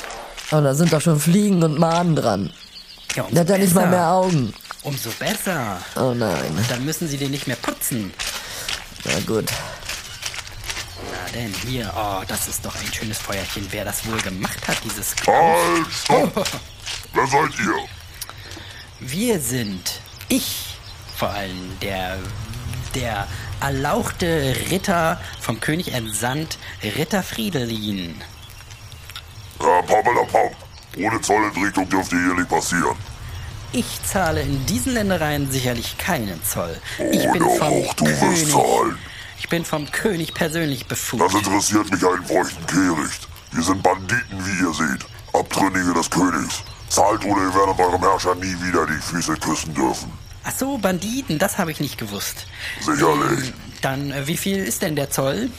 [0.51, 2.51] Aber da sind doch schon Fliegen und Maden dran.
[3.15, 3.91] Ja, umso Der hat ja nicht mal besser.
[3.97, 4.53] mehr Augen.
[4.83, 5.77] Umso besser.
[5.95, 6.65] Oh nein.
[6.69, 8.13] Dann müssen Sie den nicht mehr putzen.
[9.05, 9.45] Na gut.
[11.11, 13.67] Na denn, hier, oh, das ist doch ein schönes Feuerchen.
[13.71, 16.47] Wer das wohl gemacht hat, dieses Halt, stopp!
[17.13, 17.75] Wer seid ihr?
[18.99, 20.77] Wir sind, ich
[21.17, 22.17] vor allem, der,
[22.95, 23.27] der
[23.61, 28.21] erlauchte Ritter vom König entsandt, Ritter Fridolin.
[29.61, 30.55] Ja, Pappelapapp.
[30.97, 32.95] Ohne Zollentwicklung dürfte hier nicht passieren.
[33.71, 36.75] Ich zahle in diesen Ländereien sicherlich keinen Zoll.
[37.11, 38.49] Ich bin Oder vom auch du wirst König.
[38.51, 38.97] zahlen.
[39.37, 41.33] Ich bin vom König persönlich Das befugt.
[41.35, 43.27] interessiert mich einen feuchten Kehricht.
[43.51, 45.05] Wir sind Banditen, wie ihr seht.
[45.33, 46.63] Abtrünnige des Königs.
[46.89, 50.11] Zahlt oder ihr werdet eurem Herrscher nie wieder die Füße küssen dürfen.
[50.43, 52.47] Ach so, Banditen, das habe ich nicht gewusst.
[52.81, 53.53] Sicherlich.
[53.81, 55.51] Dann, äh, wie viel ist denn der Zoll?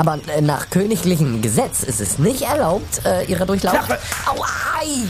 [0.00, 3.84] Aber äh, nach königlichem Gesetz ist es nicht erlaubt, äh, ihre Durchlaucht.
[3.84, 3.98] Klappe.
[4.24, 5.06] Au, ei!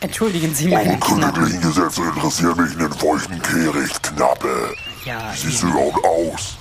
[0.00, 4.74] Entschuldigen Sie meine Eure königlichen Gesetze interessieren mich einen feuchten Kehricht, Knappe.
[5.04, 6.56] Ja, Wie siehst du überhaupt aus?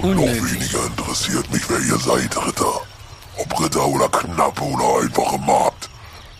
[0.00, 0.54] Noch unmöglich.
[0.54, 2.80] weniger interessiert mich, wer ihr seid, Ritter.
[3.36, 5.88] Ob Ritter oder Knappe oder einfache Magd.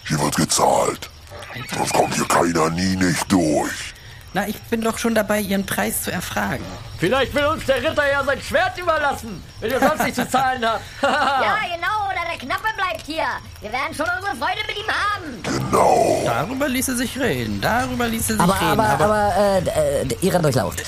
[0.09, 1.09] Hier wird gezahlt.
[1.77, 3.95] Sonst kommt hier keiner nie nicht durch.
[4.37, 6.63] Na, ich bin doch schon dabei, Ihren Preis zu erfragen.
[6.99, 10.63] Vielleicht will uns der Ritter ja sein Schwert überlassen, wenn er sonst nicht zu zahlen
[10.63, 10.79] hat.
[11.03, 13.25] Ja, genau, oder der Knappe bleibt hier.
[13.63, 15.43] Wir werden schon unsere Freude mit ihm haben.
[15.71, 16.21] Genau.
[16.27, 17.63] Darüber ließe sich reden.
[17.63, 18.79] Darüber ließe sich Aber, reden.
[18.79, 20.83] aber, aber, äh, äh, ihre Durchlaucht.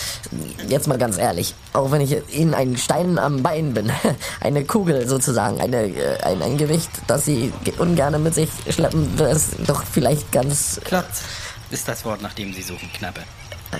[0.66, 1.54] Jetzt mal ganz ehrlich.
[1.72, 3.90] Auch wenn ich Ihnen ein Stein am Bein bin.
[4.42, 5.58] Eine Kugel sozusagen.
[5.58, 9.84] Eine, äh, ein, ein Gewicht, das Sie ge- ungern mit sich schleppen, wäre es doch
[9.90, 10.78] vielleicht ganz.
[10.84, 11.22] Klotz
[11.70, 13.22] ist das Wort, nach dem Sie suchen, Knappe.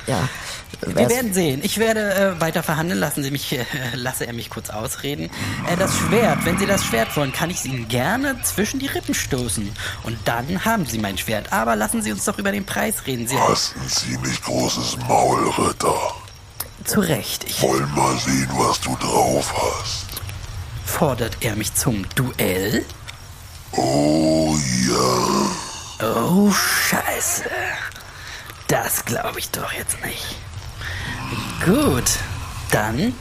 [0.07, 0.29] Ja.
[0.83, 1.61] Wir werden sehen.
[1.65, 3.01] Ich werde äh, weiter verhandeln.
[3.01, 5.31] Lassen Sie mich, äh, lasse er mich kurz ausreden.
[5.67, 8.87] Äh, das Schwert, wenn Sie das Schwert wollen, kann ich es Ihnen gerne zwischen die
[8.87, 9.73] Rippen stoßen.
[10.03, 11.53] Und dann haben Sie mein Schwert.
[11.55, 13.27] Aber lassen Sie uns doch über den Preis reden.
[13.27, 16.15] Sie Hast ein ziemlich großes Maul, Ritter.
[16.85, 17.45] zu Recht.
[17.45, 20.05] Ich Wollen mal sehen, was du drauf hast.
[20.85, 22.85] fordert er mich zum Duell.
[23.73, 24.55] Oh
[24.87, 25.68] ja.
[26.01, 27.51] Oh, Scheiße.
[28.69, 30.37] Das glaube ich doch jetzt nicht.
[31.65, 32.05] Gut,
[32.71, 33.15] dann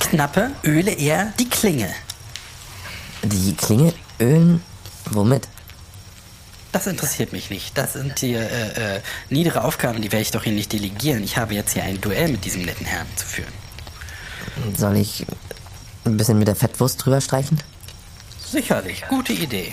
[0.00, 1.92] knappe, öle er die Klinge.
[3.22, 4.62] Die Klinge ölen.
[5.10, 5.48] Womit?
[6.72, 7.78] Das interessiert mich nicht.
[7.78, 11.22] Das sind hier äh, äh, niedere Aufgaben, die werde ich doch hier nicht delegieren.
[11.22, 13.52] Ich habe jetzt hier ein Duell mit diesem netten Herrn zu führen.
[14.76, 15.24] Soll ich
[16.04, 17.60] ein bisschen mit der Fettwurst drüber streichen?
[18.44, 19.70] Sicherlich, gute Idee.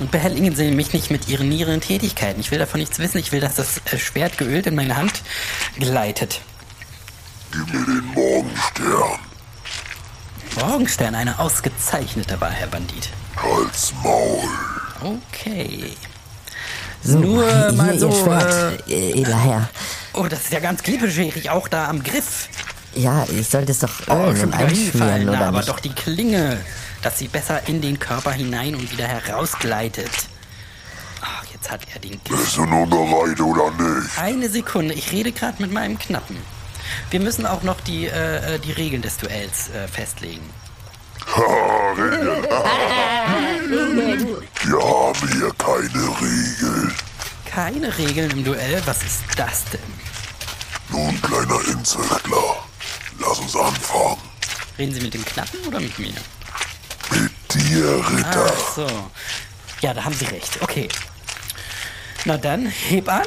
[0.00, 2.40] Und behelligen Sie mich nicht mit Ihren niederen Tätigkeiten.
[2.40, 3.18] Ich will davon nichts wissen.
[3.18, 5.22] Ich will, dass das äh, Schwert geölt in meine Hand
[5.78, 6.40] gleitet.
[7.50, 9.18] Gib mir den Morgenstern.
[10.60, 13.08] Morgenstern, eine ausgezeichnete Wahl, Herr Bandit.
[13.36, 14.40] Halt's Maul.
[15.32, 15.92] Okay.
[17.02, 19.68] So, Nur hier mal Ihr so, Schwert, äh, edler Herr.
[20.14, 22.48] Oh, das ist ja ganz klippeschärig, auch da am Griff.
[22.94, 25.68] Ja, ich sollte es doch Oh, ölen schon einschmieren, na, oder aber nicht?
[25.68, 26.58] doch die Klinge,
[27.02, 30.10] dass sie besser in den Körper hinein und wieder herausgleitet.
[31.20, 32.40] Ach, jetzt hat er den Griff.
[32.40, 34.18] Bist du nun bereit oder nicht?
[34.18, 36.36] Eine Sekunde, ich rede gerade mit meinem Knappen.
[37.10, 40.48] Wir müssen auch noch die, äh, äh, die Regeln des Duells äh, festlegen.
[41.36, 42.42] Ha, Regeln.
[44.64, 46.94] Wir haben hier keine Regeln.
[47.44, 48.80] Keine Regeln im Duell?
[48.86, 49.80] Was ist das denn?
[50.90, 52.64] Nun, kleiner Inzestler.
[53.18, 54.16] Lass uns anfangen.
[54.78, 56.14] Reden Sie mit dem Knappen oder mit mir?
[57.58, 58.46] Mit dir, Ritter.
[58.46, 58.86] Ach so.
[59.80, 60.62] Ja, da haben Sie recht.
[60.62, 60.88] Okay.
[62.24, 63.24] Na dann, heb an.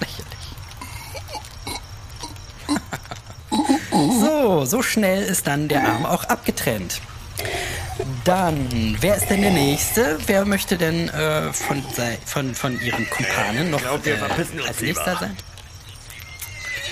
[0.00, 0.36] Lächerlich.
[4.20, 7.00] so, so schnell ist dann der Arm auch abgetrennt.
[8.24, 10.18] Dann, wer ist denn der Nächste?
[10.26, 14.18] Wer möchte denn äh, von, sei, von, von Ihren Kumpanen noch glaub, äh,
[14.66, 14.80] als.
[14.80, 15.36] Nächster sein?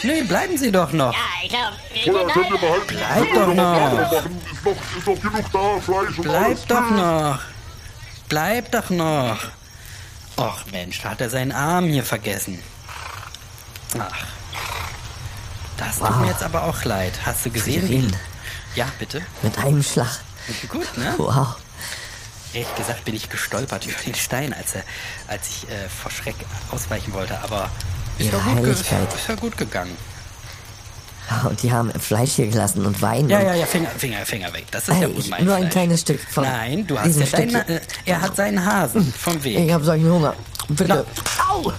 [0.04, 1.14] Nee, bleiben Sie doch noch.
[1.14, 2.96] Ja, ich glaube, Oder könnt ihr behalten?
[2.96, 3.92] Bleib doch noch.
[4.12, 4.42] Machen.
[4.52, 6.60] Ist noch, ist noch genug da, Fleisch und alles.
[6.60, 7.38] Bleib doch noch.
[8.28, 9.38] Bleib doch noch.
[10.36, 12.62] Och Mensch, da hat er seinen Arm hier vergessen.
[13.98, 14.26] Ach.
[15.76, 17.14] Das tut mir jetzt aber auch leid.
[17.24, 17.86] Hast du gesehen?
[17.86, 18.16] Schwerin.
[18.74, 19.22] Ja, bitte.
[19.42, 20.20] Mit einem Schlag.
[20.68, 21.14] Gut, ne?
[21.16, 21.56] Wow.
[22.52, 24.84] Ehrlich gesagt bin ich gestolpert über den Stein, als, er,
[25.28, 26.36] als ich äh, vor Schreck
[26.70, 27.40] ausweichen wollte.
[27.40, 27.70] Aber
[28.18, 29.14] ist ja, Ihre ist, Heiligkeit.
[29.14, 29.96] ist ja gut gegangen.
[31.30, 33.28] Ja, Und die haben Fleisch hier gelassen und Wein.
[33.30, 34.66] Ja, und ja, ja, Finger, Finger, Finger weg.
[34.70, 35.72] Das ist Hey, ja gut ich- mein nur ein Fleisch.
[35.72, 39.58] kleines Stück von Nein, du hast ja deinen, äh, er hat seinen Hasen vom Weg.
[39.58, 40.34] Ich habe solchen Hunger.
[40.68, 41.06] Bitte.
[41.50, 41.72] Au!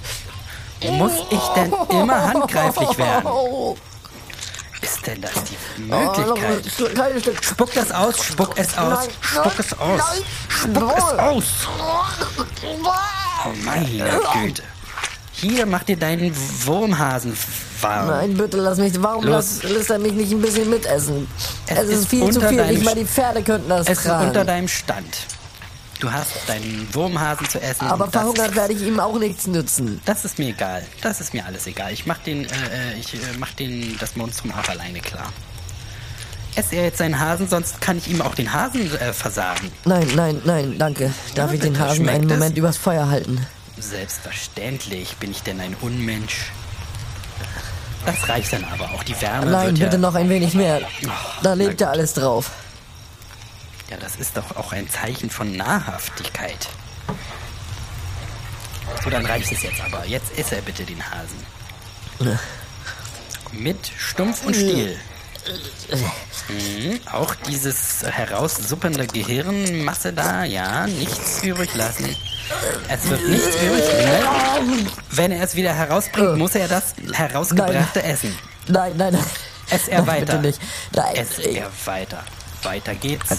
[0.91, 3.29] Muss ich denn immer handgreiflich werden?
[4.81, 6.61] Ist denn das die Möglichkeit?
[6.63, 7.43] Oh, Stück.
[7.43, 10.01] Spuck das aus, spuck es aus, spuck es aus,
[10.47, 11.19] spuck es nein.
[11.19, 11.43] aus.
[13.45, 14.63] Oh meine Güte.
[15.37, 16.33] Hier, mach dir deinen
[16.65, 17.35] Wurmhasen
[17.81, 18.07] warm.
[18.07, 18.93] Nein, bitte lass mich.
[19.01, 19.63] Warum Los.
[19.63, 21.27] lässt, er mich nicht ein bisschen mitessen?
[21.67, 22.65] Es Es, ist, ist viel zu viel.
[22.67, 24.27] Nicht mal die Pferde könnten das Es ist tragen.
[24.27, 25.17] unter deinem Stand.
[25.99, 27.87] Du hast deinen Wurmhasen zu essen.
[27.87, 30.01] Aber verhungert werde ich ihm auch nichts nützen.
[30.05, 30.85] das ist mir egal.
[31.01, 31.91] Das ist mir alles egal.
[31.93, 35.31] Ich mach den, äh, äh, ich äh, mach den, das Monstrum auch alleine klar.
[36.55, 39.71] Ess er jetzt seinen Hasen, sonst kann ich ihm auch den Hasen äh, versagen.
[39.83, 41.11] Nein, nein, nein, danke.
[41.35, 42.29] Darf ich den Hasen einen es?
[42.37, 43.45] Moment übers Feuer halten?
[43.77, 45.17] Selbstverständlich.
[45.17, 46.51] Bin ich denn ein Unmensch?
[48.05, 49.03] Das reicht dann aber auch.
[49.03, 49.85] Die Wärme Nein, wird ja...
[49.85, 50.81] bitte noch ein wenig mehr.
[51.41, 52.51] Da liegt ja alles drauf.
[53.89, 56.67] Ja, das ist doch auch ein Zeichen von Nahrhaftigkeit.
[59.03, 60.05] So, dann reicht es jetzt aber.
[60.05, 62.35] Jetzt isst er bitte den Hasen.
[63.51, 64.99] Mit Stumpf und Stiel.
[66.47, 72.15] Mhm, auch dieses heraussuppende Gehirnmasse da, ja, nichts übrig lassen.
[72.87, 73.83] Es wird nichts übrig.
[74.05, 74.87] Ne?
[75.11, 78.35] Wenn er es wieder herausbringt, muss er das herausgebrachte essen.
[78.67, 79.25] Nein, nein, nein.
[79.69, 80.53] Ess er Nein.
[80.95, 82.23] Nein, Ess ich- er weiter.
[82.95, 83.37] Geht's.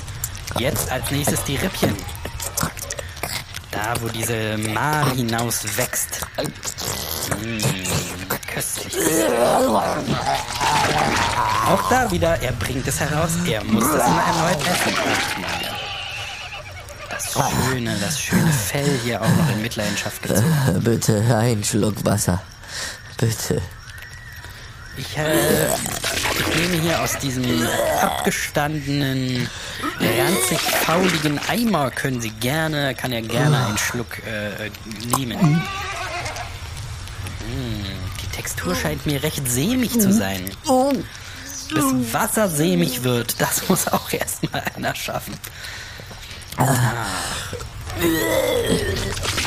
[0.59, 1.95] Jetzt als nächstes die Rippchen.
[3.71, 6.21] Da, wo diese Made hinaus wächst.
[7.43, 7.61] Mmh,
[8.57, 8.95] köstlich.
[11.67, 14.95] Auch da wieder, er bringt es heraus, er muss das immer erneut essen.
[17.11, 20.81] Das schöne, das schöne Fell hier auch noch in Mitleidenschaft gezogen.
[20.83, 22.43] Bitte ein Schluck Wasser.
[23.19, 23.61] Bitte.
[24.99, 27.45] Ich, äh, ich nehme hier aus diesem
[28.01, 29.47] abgestandenen
[30.01, 34.71] ranzig fauligen Eimer können Sie gerne, kann er gerne einen Schluck äh,
[35.19, 35.63] nehmen.
[37.47, 37.86] Mm, die
[38.37, 40.45] Textur scheint mir recht sämig zu sein.
[41.69, 45.35] Bis Wasser sämig wird, das muss auch erstmal einer schaffen.
[46.59, 46.77] Ach.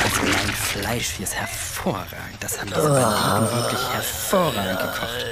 [0.02, 2.10] Also mein Fleisch hier ist hervorragend.
[2.40, 5.26] Das haben diese Banditen wirklich hervorragend gekocht.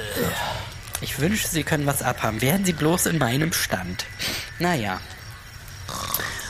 [1.01, 2.41] Ich wünsche, Sie können was abhaben.
[2.41, 4.05] Wären Sie bloß in meinem Stand.
[4.57, 4.99] Naja.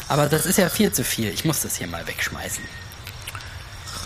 [0.07, 1.29] Aber das ist ja viel zu viel.
[1.29, 2.63] Ich muss das hier mal wegschmeißen.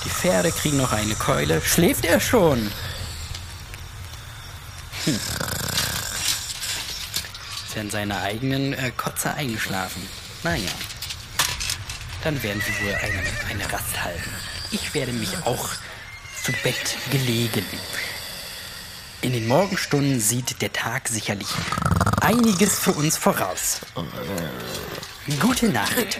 [0.05, 1.61] Die Pferde kriegen noch eine Keule.
[1.61, 2.71] Schläft er schon?
[5.05, 5.15] Hm.
[7.65, 10.01] Ist ja in seiner eigenen äh, Kotze eingeschlafen.
[10.43, 10.69] Naja.
[12.23, 14.29] Dann werden sie wohl eine, eine Rast halten.
[14.71, 15.69] Ich werde mich auch
[16.41, 17.65] zu Bett gelegen.
[19.21, 21.47] In den Morgenstunden sieht der Tag sicherlich
[22.21, 23.81] einiges für uns voraus.
[25.39, 26.19] Gute Nacht.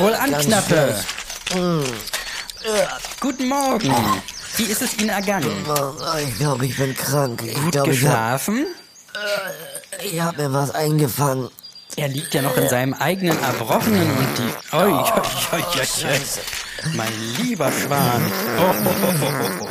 [0.00, 0.96] Wohlan, Knappe.
[3.20, 3.94] Guten Morgen.
[4.56, 5.52] Wie ist es Ihnen ergangen?
[6.26, 7.42] Ich glaube, ich bin krank.
[7.44, 8.66] Ich Gut glaube, ich habe geschlafen?
[10.18, 11.50] hab mir was eingefangen.
[11.96, 14.74] Er liegt ja noch in seinem eigenen Erbrochenen und die...
[14.74, 15.02] Oi, oi,
[15.52, 16.20] oi, oi.
[16.94, 18.32] Mein lieber Schwan.
[18.58, 19.26] Oh, oh, oh, oh,
[19.60, 19.66] oh.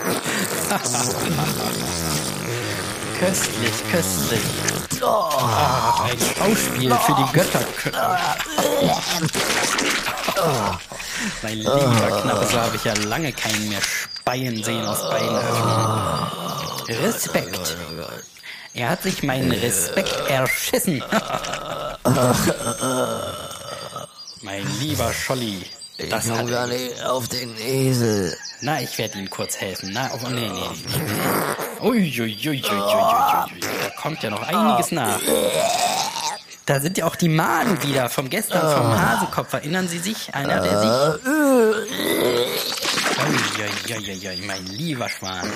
[3.20, 4.42] köstlich, köstlich.
[5.02, 7.66] Ah, ein Schauspiel für die Götter.
[10.42, 10.76] Oh,
[11.42, 16.28] mein lieber Knappe, so habe ich ja lange keinen mehr speien sehen aus beiden Öffnungen.
[17.04, 17.78] Respekt.
[18.74, 21.04] Er hat sich meinen Respekt erschissen.
[24.42, 25.66] mein lieber Scholli.
[26.10, 28.38] Das Ich hat komme gar nicht auf den Esel.
[28.62, 29.90] Na, ich werde Ihnen kurz helfen.
[29.94, 30.70] Na, oh, nee, nee.
[31.82, 32.62] Uiuiuiuiuiui.
[33.84, 35.20] Da kommt ja noch einiges nach.
[36.70, 39.52] Da sind ja auch die Maden wieder vom gestern vom Hasenkopf.
[39.54, 40.36] Erinnern Sie sich?
[40.36, 41.26] Einer, der sich...
[43.90, 45.52] Uiuiuiui, mein lieber Schwan.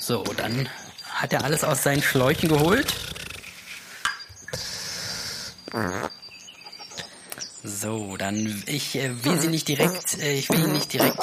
[0.00, 0.68] So, dann
[1.08, 2.92] hat er alles aus seinen Schläuchen geholt.
[7.62, 11.18] So, dann ich äh, will sie nicht direkt, äh, ich will ihn nicht direkt.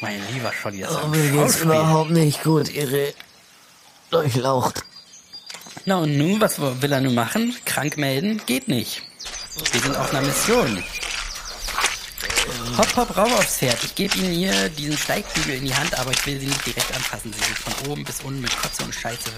[0.00, 2.68] Mein lieber Scholli, das ist Oh, mir geht's überhaupt nicht gut.
[2.68, 3.12] Ihre
[4.10, 4.84] durchlaucht.
[5.84, 7.54] Na und nun, was will er nun machen?
[7.64, 8.40] Krank melden?
[8.46, 9.02] Geht nicht.
[9.72, 10.82] Wir sind auf einer Mission.
[12.76, 13.82] Hopp, hopp, rauf aufs Pferd.
[13.84, 16.94] Ich gebe Ihnen hier diesen Steigbügel in die Hand, aber ich will Sie nicht direkt
[16.94, 17.32] anfassen.
[17.32, 19.30] Sie sind von oben bis unten mit Kotze und Scheiße.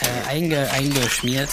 [0.00, 1.50] Äh, einge, eingeschmiert.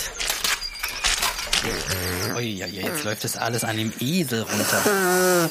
[2.35, 5.49] Ui, ui, ui, jetzt läuft das alles an dem Esel runter.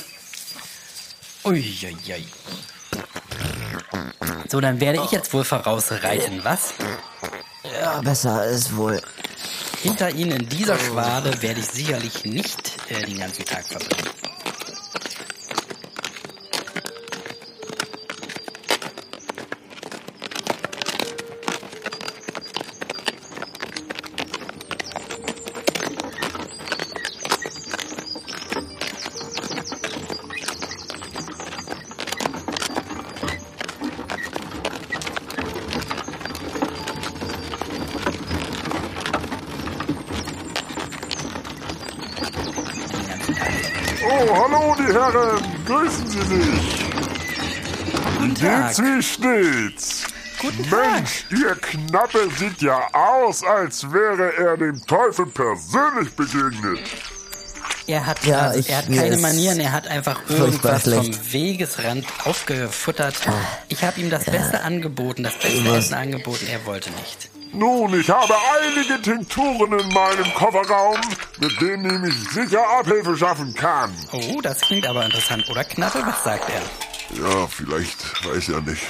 [1.45, 2.27] Ui, ui, ui.
[4.49, 6.75] So, dann werde ich jetzt wohl vorausreiten, was?
[7.81, 9.01] Ja, besser ist wohl.
[9.83, 14.11] Hinter Ihnen in dieser Schwade werde ich sicherlich nicht äh, den ganzen Tag verbringen.
[48.79, 50.05] Wie steht's?
[50.41, 50.93] Guten Tag.
[50.95, 56.81] Mensch, Ihr Knappe sieht ja aus, als wäre er dem Teufel persönlich begegnet.
[57.87, 61.15] Er hat, Ja, also, ich- er hat keine Manieren, er hat einfach irgendwas schlecht.
[61.17, 63.15] vom Wegesrand aufgefuttert.
[63.69, 65.69] Ich habe ihm das Beste angeboten, das beste?
[65.77, 67.29] Essen angeboten, er wollte nicht.
[67.53, 70.99] Nun, ich habe einige Tinkturen in meinem Kofferraum,
[71.39, 73.95] mit denen ich sicher Abhilfe schaffen kann.
[74.13, 76.03] Oh, das klingt aber interessant, oder Knappe?
[76.05, 76.63] Was sagt er?
[77.11, 78.83] Ja, vielleicht, weiß ja nicht.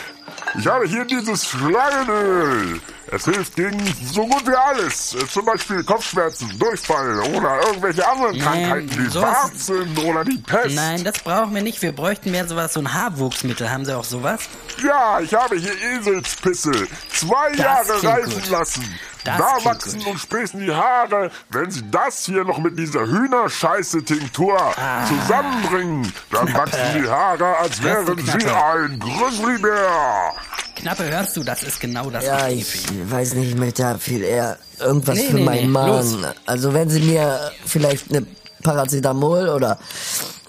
[0.59, 2.81] Ich habe hier dieses Schlangenöl.
[3.11, 3.79] Es hilft gegen
[4.13, 5.15] so gut wie alles.
[5.31, 10.75] Zum Beispiel Kopfschmerzen, Durchfall oder irgendwelche anderen Krankheiten wie sowas- Warzen oder die Pest.
[10.75, 11.83] Nein, das brauchen wir nicht.
[11.83, 13.71] Wir bräuchten mehr sowas, so ein Haarwuchsmittel.
[13.71, 14.43] Haben Sie auch sowas?
[14.83, 16.73] Ja, ich habe hier Eselspisse
[17.13, 18.49] zwei Das Jahre klingt reifen gut.
[18.51, 18.99] lassen.
[19.25, 20.07] Das da wachsen gut.
[20.09, 21.31] und sprießen die Haare.
[21.51, 25.07] Wenn Sie das hier noch mit dieser Hühnerscheiße-Tinktur Ah.
[25.07, 28.65] zusammenbringen, dann wachsen die Haare, als Hörst du, wären Sie Knappe?
[28.79, 30.33] ein Grizzlybär.
[30.77, 32.25] Knappe, hörst du, das ist genau das.
[32.25, 32.77] Ja, was ich
[33.11, 35.89] weiß nicht, ich möchte ja viel eher irgendwas Nee, für nee, meinen nee, Magen.
[35.89, 36.17] los.
[36.47, 38.27] Also wenn Sie mir vielleicht eine
[38.63, 39.79] Paracetamol oder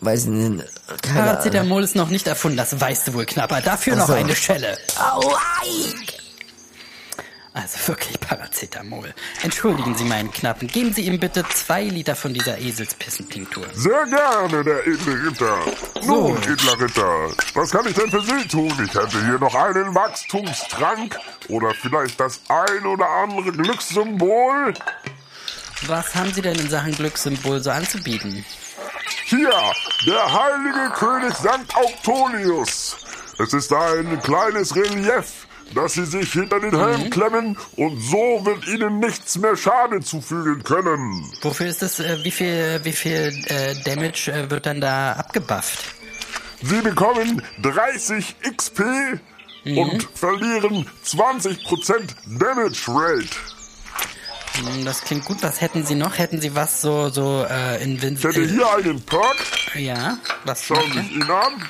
[0.02, 0.64] weiß ich nicht,
[1.02, 1.34] keine Ahnung.
[1.36, 3.62] Paracetamol ist noch nicht erfunden, das weißt du wohl, Knapper.
[3.62, 4.14] Dafür Ach noch so.
[4.14, 4.78] eine Schelle.
[5.00, 5.22] Au,
[5.62, 5.94] ei!
[7.56, 9.14] Also wirklich Paracetamol.
[9.42, 10.68] Entschuldigen Sie meinen Knappen.
[10.68, 13.66] Geben Sie ihm bitte zwei Liter von dieser Eselspissentinktur.
[13.74, 15.60] Sehr gerne, der edle Ritter.
[16.02, 16.28] So.
[16.28, 18.74] Nun, edler Ritter, was kann ich denn für Sie tun?
[18.84, 24.74] Ich hätte hier noch einen Wachstumstrank oder vielleicht das ein oder andere Glückssymbol.
[25.88, 28.44] Was haben Sie denn in Sachen Glückssymbol so anzubieten?
[29.28, 29.54] Hier,
[30.06, 31.74] der heilige König St.
[31.74, 32.98] Auktonius.
[33.38, 38.68] Es ist ein kleines Relief, das Sie sich hinter den Helm klemmen und so wird
[38.68, 41.32] Ihnen nichts mehr Schade zufügen können.
[41.42, 45.96] Wofür ist das, äh, wie viel, wie viel äh, Damage äh, wird dann da abgebufft?
[46.62, 48.82] Sie bekommen 30 XP
[49.66, 51.58] und verlieren 20%
[52.40, 53.28] Damage Rate.
[54.58, 55.38] Hm, Das klingt gut.
[55.42, 56.18] Was hätten Sie noch?
[56.18, 59.36] Hätten Sie was so, so, äh, in Ich hätte hier einen Perk.
[59.76, 61.62] Ja, was Schauen Sie sich ihn an.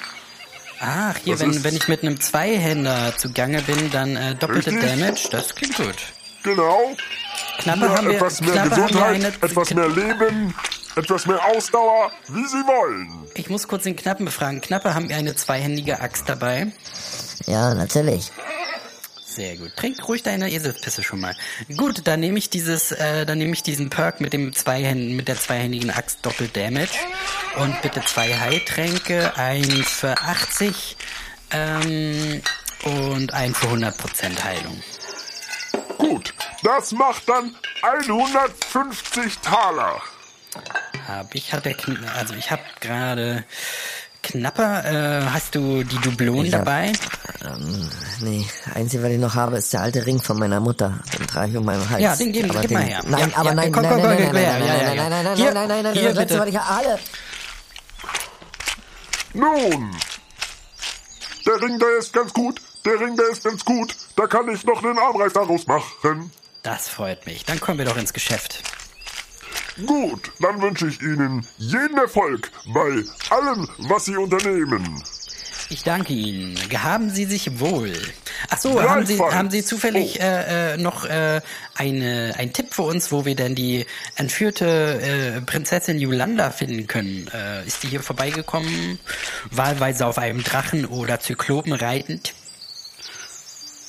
[0.86, 5.00] Ach, hier, Das wenn, wenn ich mit einem Zweihänder zugange bin, dann äh, doppelte Richtig.
[5.00, 5.28] Damage.
[5.32, 5.96] Das klingt gut.
[6.44, 6.96] Genau.
[7.58, 10.54] Knapper Hier haben wir, etwas mehr wir Gesundheit, eine, etwas mehr Leben,
[10.96, 13.10] etwas mehr Ausdauer, wie Sie wollen.
[13.34, 14.62] Ich muss kurz den Knappen befragen.
[14.62, 16.68] Knapper haben wir eine zweihändige Axt dabei.
[17.48, 18.32] Ja, natürlich.
[19.36, 19.76] Sehr gut.
[19.76, 21.36] Trink ruhig deine Eselspisse schon mal.
[21.76, 25.28] Gut, dann nehme ich dieses, äh, dann nehme ich diesen Perk mit dem Zweihänden, mit
[25.28, 26.98] der zweihändigen Axt doppelt Damage
[27.58, 30.96] und bitte zwei Heiltränke, ein für 80
[31.52, 32.42] ähm,
[32.84, 34.82] und ein für 100% Heilung.
[35.98, 36.34] Gut,
[36.64, 40.02] das macht dann 150 Taler.
[41.10, 41.76] Hab ich, hat der,
[42.16, 43.44] also ich habe gerade
[44.26, 46.92] Knapper, äh, hast du die Dublonen Ich hab- dabei?
[47.46, 47.90] Ähm,
[48.22, 51.00] nee, einzige, was ich noch habe, ist der alte Ring von meiner Mutter.
[51.18, 52.02] Den trage ich um meinen Hals.
[52.02, 53.02] Ja, den geben- aber gib den, mal her.
[53.06, 55.24] Nein, Ja, aber ja, nein, komm, nein, komm, nein, komm, nein, nein, nein, nein, nein,
[55.26, 56.40] nein, Hier, nein, nein, nein, hier, das letzte, bitte.
[56.40, 57.00] was ich habe.
[59.34, 59.96] Nun,
[61.46, 62.60] der Ring, der ist ganz gut.
[62.86, 63.96] Der Ring, der ist ganz gut.
[64.16, 66.32] Da kann ich noch einen Armreif daraus machen.
[66.64, 67.46] Das freut mich.
[67.46, 68.64] Dann kommen wir doch ins Geschäft.
[69.86, 75.04] Gut, dann wünsche ich Ihnen jeden Erfolg bei allem, was Sie unternehmen.
[75.70, 76.56] Ich danke Ihnen.
[76.70, 77.92] Gehaben Sie sich wohl.
[78.52, 80.24] Ach so, haben Sie, haben Sie zufällig Oh.
[80.24, 81.42] äh, äh, noch äh,
[81.76, 84.66] eine, einen Tipp für uns, wo wir denn die entführte
[85.38, 87.28] äh, Prinzessin Yolanda finden können?
[87.34, 89.00] Äh, ist die hier vorbeigekommen,
[89.52, 92.34] wahlweise auf einem Drachen oder Zyklopen reitend?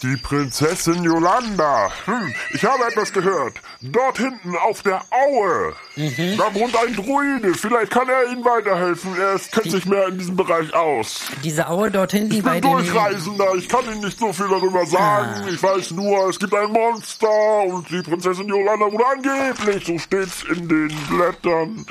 [0.03, 1.91] Die Prinzessin Yolanda.
[2.05, 3.55] Hm, ich habe etwas gehört.
[3.81, 5.73] Dort hinten auf der Aue.
[5.97, 6.37] Mhm.
[6.37, 7.55] Da wohnt ein Druide.
[7.55, 9.17] Vielleicht kann er Ihnen weiterhelfen.
[9.19, 11.21] Er ist- kennt sich mehr in diesem Bereich aus.
[11.43, 12.71] Diese Aue dort hinten Ich bei bin.
[12.73, 13.55] Durchreisender.
[13.55, 15.49] Ich kann Ihnen nicht so viel darüber sagen.
[15.49, 20.43] Ich weiß nur, es gibt ein Monster und die Prinzessin Yolanda wurde angeblich, so steht's
[20.43, 21.87] in den Blättern,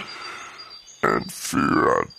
[1.01, 2.09] entführt.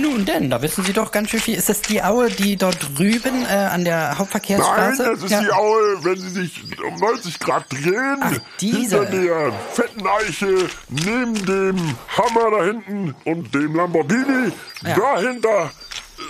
[0.00, 1.56] Nun denn, da wissen Sie doch ganz schön viel.
[1.56, 5.04] Ist das die Aue, die dort drüben äh, an der Nein, Hauptverkehrsstraße?
[5.14, 9.00] das ist die Aue, wenn Sie sich um 90 Grad drehen, Ach, diese.
[9.06, 11.76] hinter der fetten Eiche, neben dem
[12.16, 14.52] Hammer da hinten und dem Lamborghini,
[14.84, 14.94] Ja.
[14.96, 15.70] dahinter,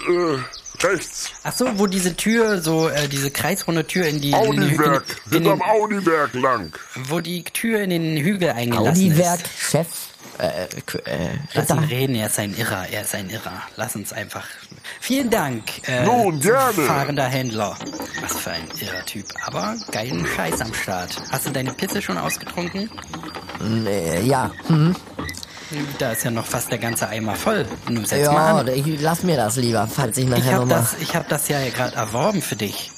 [0.09, 4.33] äh, rechts, Ach so, wo diese Tür, so äh, diese kreisrunde Tür in die...
[4.35, 6.73] Audiwerk, in, in hinterm Audiwerk lang.
[7.09, 9.71] wo die Tür in den Hügel eingelassen Audiwerk, ist.
[9.71, 9.87] Chef,
[10.39, 13.63] äh, K- äh, Lass ihn reden, er ist ein Irrer, er ist ein Irrer.
[13.77, 14.45] Lass uns einfach.
[15.01, 16.73] Vielen Dank, äh, Nun, gerne.
[16.73, 17.77] fahrender Händler.
[18.23, 19.27] Was für ein irrer Typ.
[19.47, 21.17] Aber geilen Scheiß am Start.
[21.31, 22.91] Hast du deine Pisse schon ausgetrunken?
[23.87, 24.95] Äh, ja, hm.
[25.99, 27.67] Da ist ja noch fast der ganze Eimer voll.
[27.91, 28.69] Nun setz mal Ja, an.
[28.69, 30.81] ich lass mir das lieber, falls ich Ich nachher habe nochmal...
[30.81, 32.91] das, ich hab das ja gerade erworben für dich.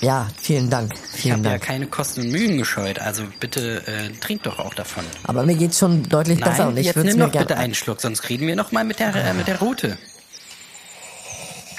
[0.00, 3.00] Ja, vielen Dank, Ich vielen habe ja keine Kosten und Mühen gescheut.
[3.00, 5.04] Also bitte äh, trink doch auch davon.
[5.24, 7.56] Aber mir geht's schon deutlich besser Nein, und ich jetzt würde nimm mir doch bitte
[7.56, 9.98] einen Schluck, sonst reden wir noch mal mit der, äh, mit der Route.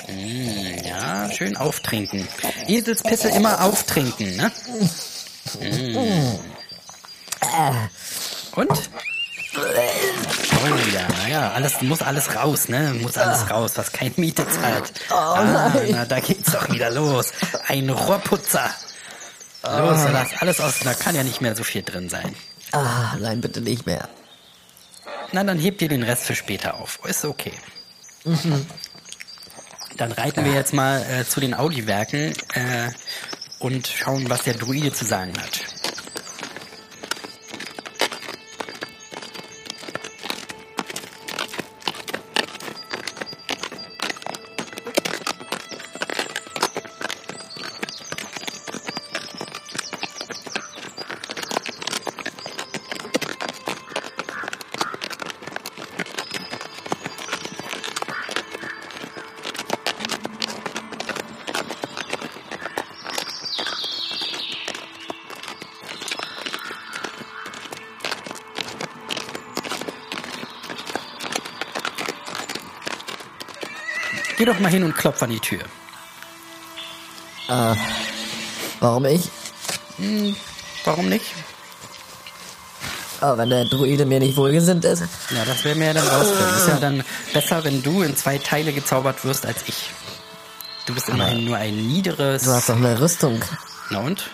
[0.10, 2.28] Mm, ja, schön auftrinken.
[2.68, 4.52] Eselspisse immer auftrinken, ne?
[5.62, 5.98] Mm.
[8.56, 8.90] Und?
[10.62, 12.94] Oh ja, ja, alles muss alles raus, ne?
[13.02, 14.92] Muss alles raus, was kein Miete zahlt.
[15.10, 15.44] ah,
[15.74, 15.90] nein.
[15.92, 17.32] na, da geht's doch wieder los.
[17.68, 18.70] Ein Rohrputzer.
[19.64, 22.36] Los, lass alles aus, da kann ja nicht mehr so viel drin sein.
[22.72, 24.08] Ah, nein, bitte nicht mehr.
[25.32, 27.00] Na, dann hebt ihr den Rest für später auf.
[27.06, 27.54] Ist okay.
[29.98, 32.90] Dann reiten wir jetzt mal äh, zu den Audi-Werken äh,
[33.60, 35.62] und schauen, was der Druide zu sagen hat.
[74.50, 75.62] Doch mal hin und klopf an die Tür.
[78.80, 79.30] Warum ich?
[80.86, 81.26] Warum nicht?
[83.22, 85.04] Oh, wenn der Druide mir nicht wohlgesinnt ist.
[85.30, 86.56] Ja, das werden wir ja dann rausfinden.
[86.56, 89.90] Ist ja dann besser, wenn du in zwei Teile gezaubert wirst als ich.
[90.86, 92.44] Du bist immerhin nur ein niederes.
[92.44, 93.44] Du hast doch eine Rüstung.
[93.90, 94.30] Na und?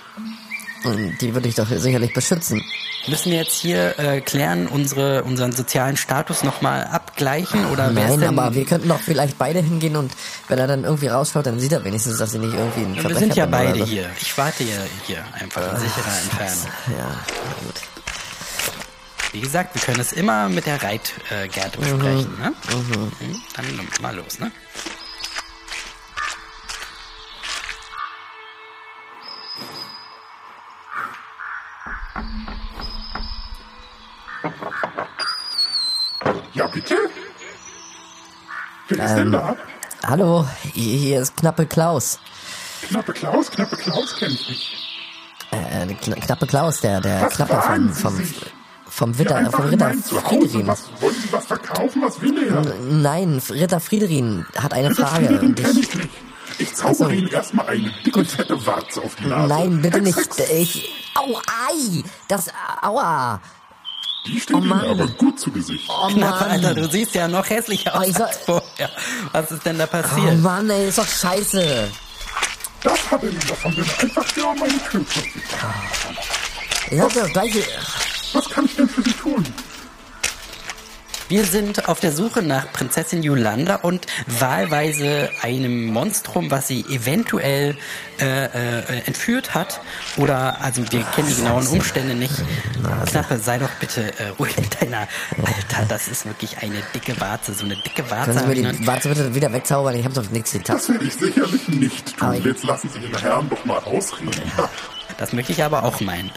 [0.83, 2.63] Und die würde ich doch sicherlich beschützen.
[3.07, 7.65] Müssen wir jetzt hier äh, klären, unsere, unseren sozialen Status nochmal abgleichen?
[7.67, 10.11] Oder Nein, denn, aber wir könnten doch vielleicht beide hingehen und
[10.47, 13.01] wenn er dann irgendwie rausschaut, dann sieht er wenigstens, dass sie nicht irgendwie ein wir
[13.01, 13.85] Verbrecher sind ja beide so.
[13.85, 14.09] hier.
[14.19, 16.67] Ich warte ja hier einfach in sicherer Entfernung.
[16.97, 17.19] Ja,
[17.63, 17.81] gut.
[19.33, 22.37] Wie gesagt, wir können es immer mit der Reitgerte besprechen.
[22.39, 22.53] Ne?
[22.71, 23.41] Mhm.
[23.55, 23.65] Dann
[24.01, 24.51] mal los, ne?
[36.75, 36.95] Bitte?
[38.89, 39.55] Wer ist denn da?
[40.05, 42.19] Hallo, hier ist Knappe Klaus.
[42.87, 43.49] Knappe Klaus?
[43.49, 44.75] Knappe Klaus kenn ich nicht.
[45.51, 48.21] Äh, Kn Knappe Klaus, der, der Was Knapper vom, vom,
[48.87, 49.93] vom Ja, Ritter, einfach vom Ritter.
[49.93, 50.67] Friedrin.
[50.67, 52.01] Was, wollen Sie was verkaufen?
[52.03, 52.61] Was will er?
[52.91, 55.25] Nein, Ritter Friedrin hat eine Das Frage.
[55.27, 56.09] Frieden Und kenn ich, ich nicht.
[56.59, 59.47] Ich zaubere Ihnen erstmal eine dicke, fette Warze auf die Nase.
[59.47, 60.37] nein, bitte Hex, nicht.
[60.39, 60.75] Hex.
[60.75, 62.49] Ich, au, ei, das,
[62.81, 63.41] aua.
[64.27, 65.85] Die steht Oh Ihnen aber gut zu Gesicht.
[65.89, 66.75] Oh Alter, Mann.
[66.75, 68.89] du siehst ja noch hässlicher Oh, aus soll- als vorher.
[69.31, 70.39] Was ist denn da Oh passiert?
[70.41, 71.87] Mann, ey, ist doch scheiße.
[72.83, 75.29] Das hat er Ihnen davon, wenn er einfach hier an meine Tür klopft.
[76.91, 77.63] Ich hab das gleiche.
[78.33, 79.43] Was kann ich denn für Sie tun?
[81.35, 87.75] Wir sind auf der Suche nach Prinzessin Yolanda und wahlweise einem Monstrum, was sie eventuell
[88.21, 89.81] äh, äh, entführt hat.
[90.15, 92.33] Oder, also wir kennen die genauen Umstände nicht.
[93.07, 95.09] Knappe, sei doch bitte äh, ruhig mit deiner...
[95.45, 97.53] Alter, das ist wirklich eine dicke Warze.
[97.53, 98.31] So eine dicke Warze.
[98.31, 99.93] Können Sie mir die Warze bitte wieder wegzaubern?
[99.95, 100.77] Ich hab doch nichts getan.
[100.77, 102.41] Das werde ich sicherlich nicht tun.
[102.45, 104.31] Jetzt lassen Sie den Herrn doch mal ausreden.
[105.17, 106.31] Das möchte ich aber auch meinen.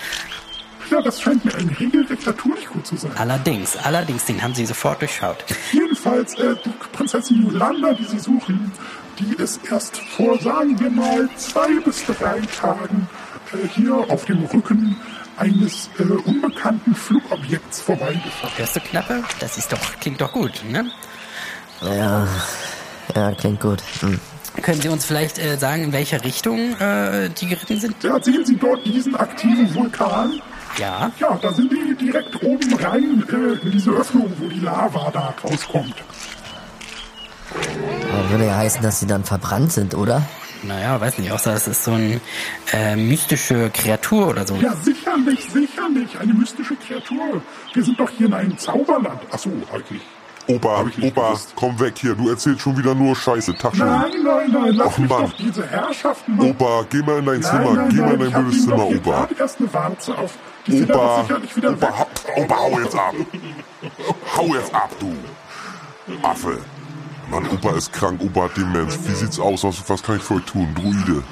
[0.90, 3.10] Ja, das scheint mir ein regelrechter Tunichgut zu sein.
[3.16, 5.44] Allerdings, allerdings, den haben sie sofort durchschaut.
[5.72, 8.72] Jedenfalls, äh, die Prinzessin Yolanda, die Sie suchen,
[9.18, 13.08] die ist erst vor, sagen wir mal, zwei bis drei Tagen
[13.52, 14.96] äh, hier auf dem Rücken
[15.36, 18.56] eines äh, unbekannten Flugobjekts vorbeigefahren.
[18.56, 19.22] Hörst du, Knappe?
[19.40, 20.90] Das ist doch, klingt doch gut, ne?
[21.82, 22.26] Ja,
[23.14, 23.82] ja, klingt gut.
[24.00, 24.18] Hm.
[24.62, 28.02] Können Sie uns vielleicht äh, sagen, in welche Richtung äh, die geritten sind?
[28.02, 30.40] Ja, sehen Sie dort diesen aktiven Vulkan?
[30.78, 31.10] Ja.
[31.18, 35.34] Ja, da sind die direkt oben rein äh, in diese Öffnung, wo die Lava da
[35.42, 35.94] rauskommt.
[38.12, 40.22] Aber würde ja heißen, dass sie dann verbrannt sind, oder?
[40.62, 42.20] Naja, weiß nicht, außer es ist so eine
[42.72, 44.56] äh, mystische Kreatur oder so.
[44.56, 47.42] Ja, sicherlich, sicherlich, eine mystische Kreatur.
[47.72, 49.20] Wir sind doch hier in einem Zauberland.
[49.30, 50.04] Achso, halt nicht.
[50.48, 51.52] Opa, Opa, gewusst.
[51.56, 52.14] komm weg hier.
[52.14, 53.54] Du erzählst schon wieder nur Scheiße.
[53.56, 53.80] Taschen.
[53.86, 55.22] Nein, nein, nein, lass Och, mich Mann.
[55.26, 56.50] doch diese Herrschaften mal.
[56.50, 57.74] Opa, geh mal in dein nein, Zimmer.
[57.74, 59.28] nein, geh mal in nein, dein blödes Zimmer, Opa.
[59.38, 60.34] erst eine Warze auf.
[60.66, 61.20] Die Opa,
[61.66, 63.14] Opa, hau, Opa, hau jetzt ab.
[64.36, 65.14] Hau jetzt ab, du.
[66.22, 66.58] Affe.
[67.30, 68.98] Mann, Opa ist krank, Opa hat Demenz.
[69.04, 69.64] Wie sieht's aus?
[69.64, 70.66] Was, was kann ich für euch tun?
[70.74, 71.22] Druide.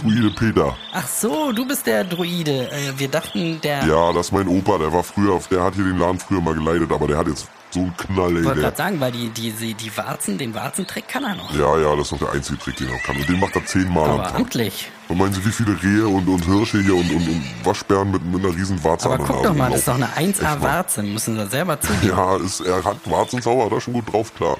[0.00, 0.74] Druide Peter.
[0.94, 2.70] Ach so, du bist der Druide.
[2.70, 3.84] Äh, wir dachten, der...
[3.86, 6.54] Ja, das ist mein Opa, der war früher, der hat hier den Laden früher mal
[6.54, 9.52] geleitet, aber der hat jetzt so einen Knall, Ich wollte gerade sagen, weil die, die,
[9.52, 11.54] die, die Warzen, den Warzentrick kann er noch.
[11.54, 13.16] ja, ja, das ist noch der einzige Trick, den er kann.
[13.16, 14.34] Und den macht er zehnmal am Tag.
[14.34, 14.90] amtlich.
[15.08, 18.24] Und meinen Sie, wie viele Rehe und, und Hirsche hier und, und, und Waschbären mit,
[18.24, 20.56] mit einer riesen Warze Aber guck doch mal, das ist doch eine Echt mal.
[20.56, 21.02] 1A-Warze.
[21.02, 22.08] Müssen Sie selber zugeben.
[22.16, 24.56] Ja, ist, er hat Warzenzauber, hat er schon gut drauf, klar.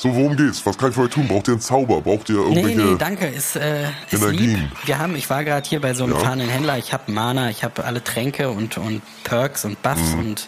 [0.00, 0.64] So, worum geht's?
[0.64, 1.26] Was kann ich für euch tun?
[1.26, 2.00] Braucht ihr einen Zauber?
[2.02, 2.80] Braucht ihr Nee, irgendwelche...
[2.92, 3.26] nee, danke.
[3.26, 4.50] Ist, äh, ist Energien.
[4.60, 4.70] lieb.
[4.84, 6.20] Wir haben, ich war gerade hier bei so einem Ja.
[6.20, 6.78] fahrenden Händler.
[6.78, 10.46] Ich habe Mana, ich habe alle Tränke und, und Perks und Buffs und,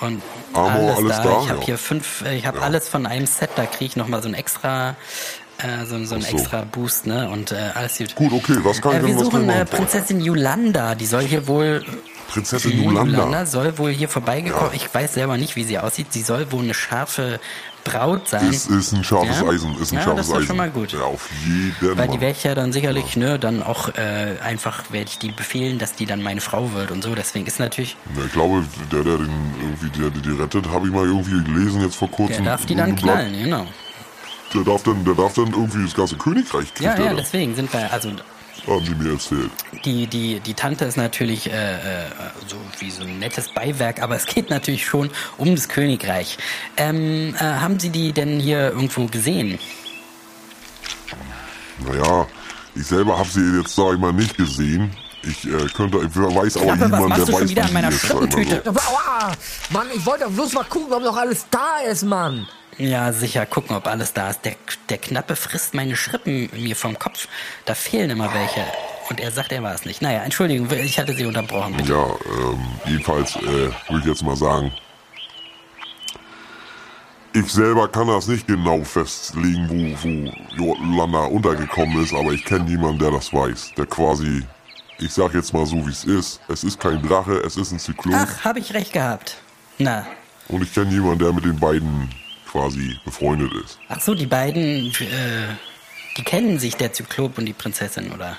[0.00, 0.22] und Mhm.
[0.54, 1.64] Armor, alles da, Ich habe ja.
[1.66, 3.50] hier fünf, äh, ich habe alles von einem Set.
[3.56, 4.96] Da kriege ich nochmal so ein extra
[5.58, 6.28] Äh, so, so ein so.
[6.36, 7.30] extra Boost, ne?
[7.30, 8.14] Und äh, alles gut.
[8.14, 9.64] Gut, okay, was kann ich Äh, denn wir suchen äh?
[9.64, 10.94] Prinzessin Yolanda.
[10.94, 11.82] Die soll hier wohl.
[12.28, 13.46] Prinzessin die Yolanda.
[13.46, 14.72] soll wohl hier vorbeigekommen.
[14.74, 16.08] Ich weiß selber nicht, wie sie aussieht.
[16.12, 17.40] Sie soll wohl eine scharfe
[17.90, 18.50] Braut sein.
[18.50, 19.48] Ist, ist ein scharfes Ja?
[19.48, 20.46] Eisen, ist ein Ja, scharfes das ist Eisen.
[20.46, 20.92] schon mal gut.
[20.92, 24.84] Ja, auf jeden Weil die werde ich ja dann sicherlich, ne, dann auch äh, einfach
[24.90, 27.14] werde ich die befehlen, dass die dann meine Frau wird und so.
[27.14, 29.30] Deswegen ist natürlich, Ja, ich glaube, der, der den
[29.60, 32.44] irgendwie, der, der die rettet, habe ich mal irgendwie gelesen jetzt vor der kurzem.
[32.44, 33.66] darf die dann knallen, genau.
[34.54, 37.72] Der darf dann, der darf dann irgendwie das ganze Königreich kriegt Ja, ja, deswegen sind
[37.72, 38.10] wir, also
[38.66, 39.50] Haben die mir erzählt.
[39.84, 42.10] die, die, die Tante ist natürlich äh, äh,
[42.48, 46.36] so wie so ein nettes Beiwerk, aber es geht natürlich schon um das Königreich.
[46.76, 49.58] Ähm, äh, haben Sie die denn hier irgendwo gesehen?
[51.78, 52.26] Naja,
[52.74, 54.90] ich selber habe sie jetzt, sag ich mal, nicht gesehen.
[55.22, 58.08] Ich äh, könnte, ich weiß aber Klappe, machst der weiß, wieder an meiner sie?
[58.66, 59.32] Aua!
[59.70, 62.46] Mann, ich wollte bloß mal gucken, ob noch alles da ist, Mann.
[62.78, 64.44] Ja, sicher, gucken, ob alles da ist.
[64.44, 64.54] Der,
[64.90, 67.26] der Knappe frisst meine Schrippen mir vom Kopf.
[67.64, 68.64] Da fehlen immer welche.
[69.08, 70.02] Und er sagt, er war es nicht.
[70.02, 71.76] Naja, Entschuldigung, ich hatte Sie unterbrochen.
[71.76, 71.92] Bitte.
[71.92, 73.42] Ja, ähm, jedenfalls äh,
[73.88, 74.72] würde ich jetzt mal sagen,
[77.32, 82.68] ich selber kann das nicht genau festlegen, wo, wo Jolanda untergekommen ist, aber ich kenne
[82.68, 83.72] jemanden, der das weiß.
[83.76, 84.42] Der quasi,
[84.98, 86.40] ich sag jetzt mal so, wie es ist.
[86.48, 88.14] Es ist kein Drache, es ist ein Zyklon.
[88.14, 89.36] Ach, habe ich recht gehabt.
[89.78, 90.06] Na,
[90.48, 92.10] Und ich kenne jemanden, der mit den beiden
[92.50, 93.78] quasi befreundet ist.
[93.88, 95.54] ach so, die beiden, äh,
[96.16, 98.36] die kennen sich, der Zyklop und die Prinzessin, oder?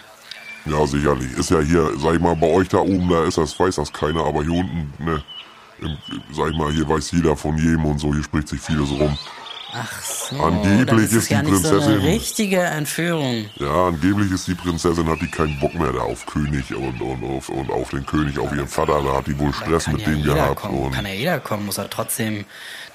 [0.66, 1.32] Ja, sicherlich.
[1.38, 3.92] Ist ja hier, sag ich mal, bei euch da oben, da ist das, weiß das
[3.94, 5.24] keiner, aber hier unten, ne,
[5.80, 5.98] im,
[6.34, 9.18] sag ich mal, hier weiß jeder von jedem und so, hier spricht sich vieles rum.
[9.74, 13.46] Ach so, Angeblich ist, ist die nicht so eine Prinzessin- richtige Entführung.
[13.58, 17.24] Ja, angeblich ist die Prinzessin, hat die keinen Bock mehr da auf König und, und,
[17.24, 20.08] auf, und auf den König, auf ihren Vater, da hat die wohl Stress mit ja
[20.10, 20.56] dem gehabt.
[20.56, 22.46] kommen, Und kann ja jeder kommen, muss er trotzdem.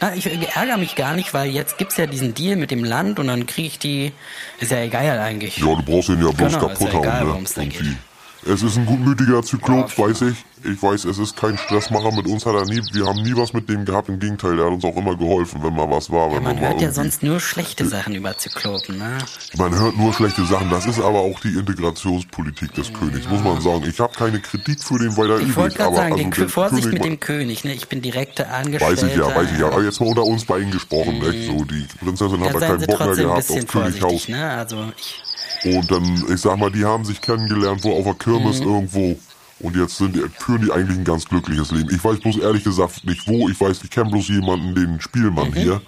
[0.03, 3.20] Na, ich ärgere mich gar nicht, weil jetzt gibt's ja diesen Deal mit dem Land
[3.20, 4.12] und dann kriege ich die.
[4.59, 5.59] Ist ja egal eigentlich.
[5.59, 7.48] ja, du brauchst ihn ja bloß Genau, kaputt ist ja egal, hauen, ne?
[7.57, 7.96] Irgendwie.
[8.44, 10.44] Es ist ein gutmütiger Zyklop, Ja, weiß ich.
[10.64, 13.52] Ich weiß, es ist kein Stressmacher mit uns, hat er nie, wir haben nie was
[13.52, 16.30] mit dem gehabt, im Gegenteil, der hat uns auch immer geholfen, wenn mal was war.
[16.32, 19.18] Wenn Man hört ja sonst nur schlechte Sachen über Zyklopen, ne?
[19.56, 20.70] Man hört nur schlechte Sachen.
[20.70, 23.84] Das ist aber auch die Integrationspolitik des Königs, muss man sagen.
[23.88, 25.56] Ich habe keine Kritik für den weiter Ich übrig.
[25.56, 27.72] wollte gerade aber sagen, also den Vorsicht König mit dem König, ne?
[27.74, 29.02] Ich bin direkte Angestellte.
[29.02, 29.66] Weiß ich ja, weiß ich ja.
[29.66, 31.46] Aber jetzt mal unter uns beiden gesprochen, nicht?
[31.46, 34.28] So, die Prinzessin hat Da da seien keinen Bock mehr gehabt auf Könighaus.
[34.28, 34.50] ne?
[34.50, 35.22] Also ich.
[35.64, 38.66] Und dann, ich sag mal, die haben sich kennengelernt, wo auf der Kirmes Mhm.
[38.66, 39.16] irgendwo.
[39.62, 41.88] Und jetzt sind die, führen die eigentlich ein ganz glückliches Leben.
[41.94, 43.48] Ich weiß bloß ehrlich gesagt nicht wo.
[43.48, 45.54] Ich weiß, ich kenne bloß jemanden, den Spielmann Mhm.
[45.54, 45.82] hier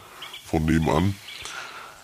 [0.46, 1.14] von nebenan.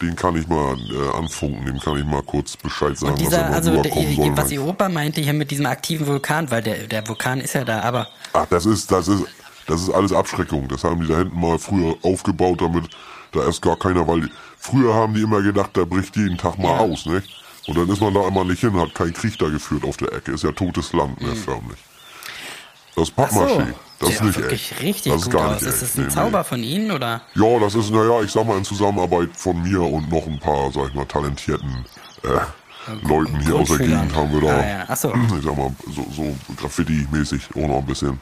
[0.02, 3.32] Den kann ich mal äh, anfunken, dem kann ich mal kurz Bescheid sagen, Und dass
[3.34, 4.36] er dieser, mal also der, soll.
[4.36, 7.64] was Ihr Opa meinte hier mit diesem aktiven Vulkan, weil der, der Vulkan ist ja
[7.64, 9.24] da, aber Ach, das ist, das ist,
[9.66, 10.68] das ist alles Abschreckung.
[10.68, 12.88] Das haben die da hinten mal früher aufgebaut, damit
[13.32, 16.58] da erst gar keiner, weil die, früher haben die immer gedacht, da bricht jeden Tag
[16.58, 17.22] mal aus, ne?
[17.66, 20.12] Und dann ist man da immer nicht hin, hat keinen Krieg da geführt auf der
[20.12, 20.32] Ecke.
[20.32, 21.78] Ist ja totes Land, ne, förmlich.
[22.96, 23.40] Das ist Ach so.
[23.40, 23.74] Pappmaché.
[24.00, 24.80] Das ist nicht echt.
[24.82, 25.60] richtig das ist gar aus.
[25.60, 27.20] nicht Ist das ein Nee, Zauber von Ihnen oder?
[27.34, 27.44] Nee.
[27.46, 30.72] Ja, das ist, naja, ich sag mal, in Zusammenarbeit von mir und noch ein paar,
[30.72, 31.84] sag ich mal, talentierten
[32.22, 32.28] äh,
[33.06, 33.78] Leuten hier aus der.
[33.78, 34.84] Gegend haben wir da, Ah, ja.
[34.88, 35.12] Ach so.
[35.38, 38.18] ich sag mal, so, so Graffiti-mäßig auch noch ein bisschen.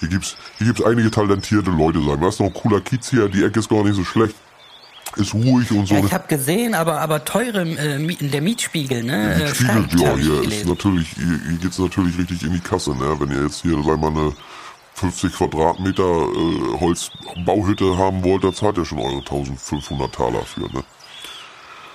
[0.00, 2.20] Hier gibt's, hier gibt's einige talentierte Leute, sagen.
[2.20, 2.26] wir.
[2.26, 4.34] Das ist noch ein cooler Kiez hier, die Ecke ist gar nicht so schlecht.
[5.16, 5.94] Ist ruhig und so.
[5.94, 9.34] Ja, ich habe gesehen, aber aber teure äh, der Mietspiegel, ne?
[9.36, 12.60] Die äh, Spiegel, steigt, ja, hier ist natürlich, hier, hier geht's natürlich richtig in die
[12.60, 13.16] Kasse, ne?
[13.20, 14.32] Wenn ihr jetzt hier, sag mal, eine
[14.94, 20.82] 50 Quadratmeter äh, Holzbauhütte haben wollt, da zahlt ihr schon eure 1500 Taler für, ne?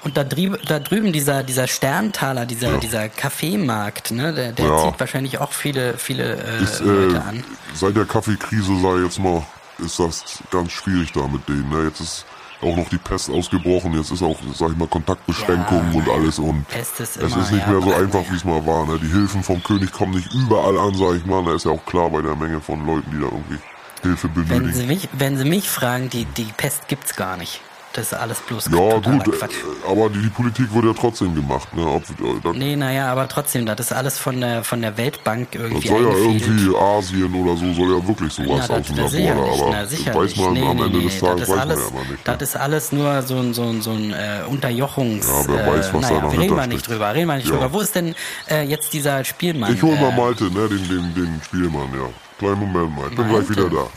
[0.04, 2.78] Und da, drüben, da drüben dieser dieser Sterntaler, dieser Ja.
[2.78, 4.32] dieser Kaffeemarkt, ne?
[4.34, 4.78] Der, der Ja.
[4.78, 7.44] zieht wahrscheinlich auch viele viele äh, Ist, äh, Leute an.
[7.74, 9.44] seit der Kaffeekrise, sei jetzt mal,
[9.80, 11.84] ist das ganz schwierig da mit denen, ne?
[11.86, 12.26] Jetzt ist
[12.62, 16.40] auch noch die Pest ausgebrochen, jetzt ist auch, sag ich mal, Kontaktbeschränkungen Ja, und alles
[16.40, 18.86] und Pest ist es immer, ist nicht ja, mehr so einfach, wie es mal war,
[18.86, 19.00] ne?
[19.00, 21.86] Die Hilfen vom König kommen nicht überall an, sag ich mal, da ist ja auch
[21.86, 23.60] klar bei der Menge von Leuten, die da irgendwie
[24.02, 24.74] Hilfe Wenn benötigen.
[24.74, 27.62] Sie mich wenn Sie mich fragen, die die Pest gibt's gar nicht.
[27.98, 29.56] Das ist alles bloß Ja, gut, Quatsch.
[29.56, 31.84] äh, aber die, die Politik wird ja trotzdem gemacht, ne?
[31.84, 35.54] Ob, äh, das, Nee, naja, aber trotzdem, das ist alles von der von der Weltbank
[35.54, 38.86] das irgendwie soll ja irgendwie Asien oder so, soll ja wirklich sowas Na, aus das,
[38.86, 41.20] dem das Labor, sicherlich, aber na, das weiß man nee, am nee, Ende nee, des
[41.20, 42.28] Tages, das weiß alles, man ja aber nicht.
[42.28, 42.44] Das ne?
[42.44, 45.28] ist alles nur so ein, so ein, so ein äh, Unterjochungs...
[45.28, 47.54] Ja, wer weiß, was da naja, noch reden wir nicht drüber, reden wir nicht Ja.
[47.56, 47.74] drüber.
[47.74, 48.14] Wo ist denn
[48.48, 49.74] äh, jetzt dieser Spielmann?
[49.74, 52.10] Ich hol mal äh, Malte, ne, den, den, den Spielmann, ja.
[52.38, 53.48] Kleinen Moment mal, ich bin Malte?
[53.48, 53.88] gleich wieder da.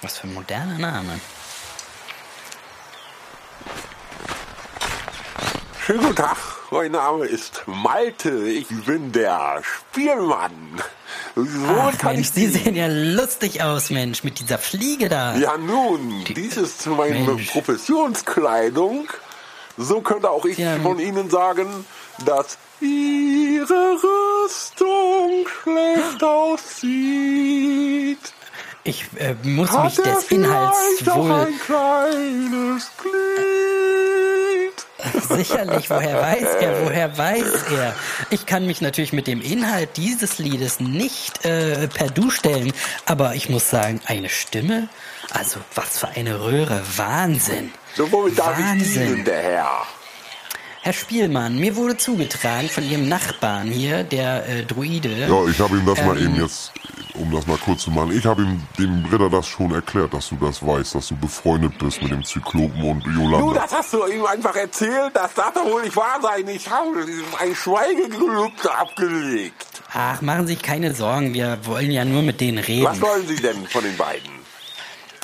[0.00, 1.20] Was für ein moderner Name.
[5.90, 6.36] Schönen guten Tag,
[6.70, 10.80] mein Name ist Malte, ich bin der Spielmann.
[11.34, 15.34] Womit Ach kann Mensch, ich Sie sehen ja lustig aus, Mensch, mit dieser Fliege da.
[15.34, 17.50] Ja nun, dies ist meine Mensch.
[17.50, 19.08] Professionskleidung.
[19.78, 20.78] So könnte auch ich Ja.
[20.78, 21.66] von Ihnen sagen,
[22.24, 23.96] dass Ihre
[24.44, 28.18] Rüstung schlecht aussieht.
[28.84, 34.49] Ich äh, muss mich Hat er des Inhalts wohl ein kleines Glied?
[35.28, 37.94] Sicherlich, woher weiß er, woher weiß er?
[38.30, 42.72] Ich kann mich natürlich mit dem Inhalt dieses Liedes nicht äh, per Du stellen,
[43.06, 44.88] aber ich muss sagen, eine Stimme,
[45.30, 47.72] also was für eine Röhre, Wahnsinn.
[47.94, 49.06] So, womit darf ich Wahnsinn.
[49.06, 49.86] dienen, der Herr?
[50.82, 55.10] Herr Spielmann, mir wurde zugetragen von Ihrem Nachbarn hier, der äh, Druide.
[55.28, 56.24] Ja, ich habe ihm das mal Ähm.
[56.36, 56.72] eben jetzt,
[57.14, 60.30] um das mal kurz zu machen, ich habe ihm dem Ritter das schon erklärt, dass
[60.30, 63.60] du das weißt, dass du befreundet bist mit dem Zyklopen und Du, Yolanda.
[63.60, 65.10] das hast du ihm einfach erzählt.
[65.12, 66.48] Das darf doch wohl nicht wahr sein.
[66.48, 67.04] Ich habe
[67.40, 69.66] ein Schweigegelübde abgelegt.
[69.92, 72.86] Ach, machen Sie sich keine Sorgen, wir wollen ja nur mit denen reden.
[72.86, 74.39] Was wollen Sie denn von den beiden?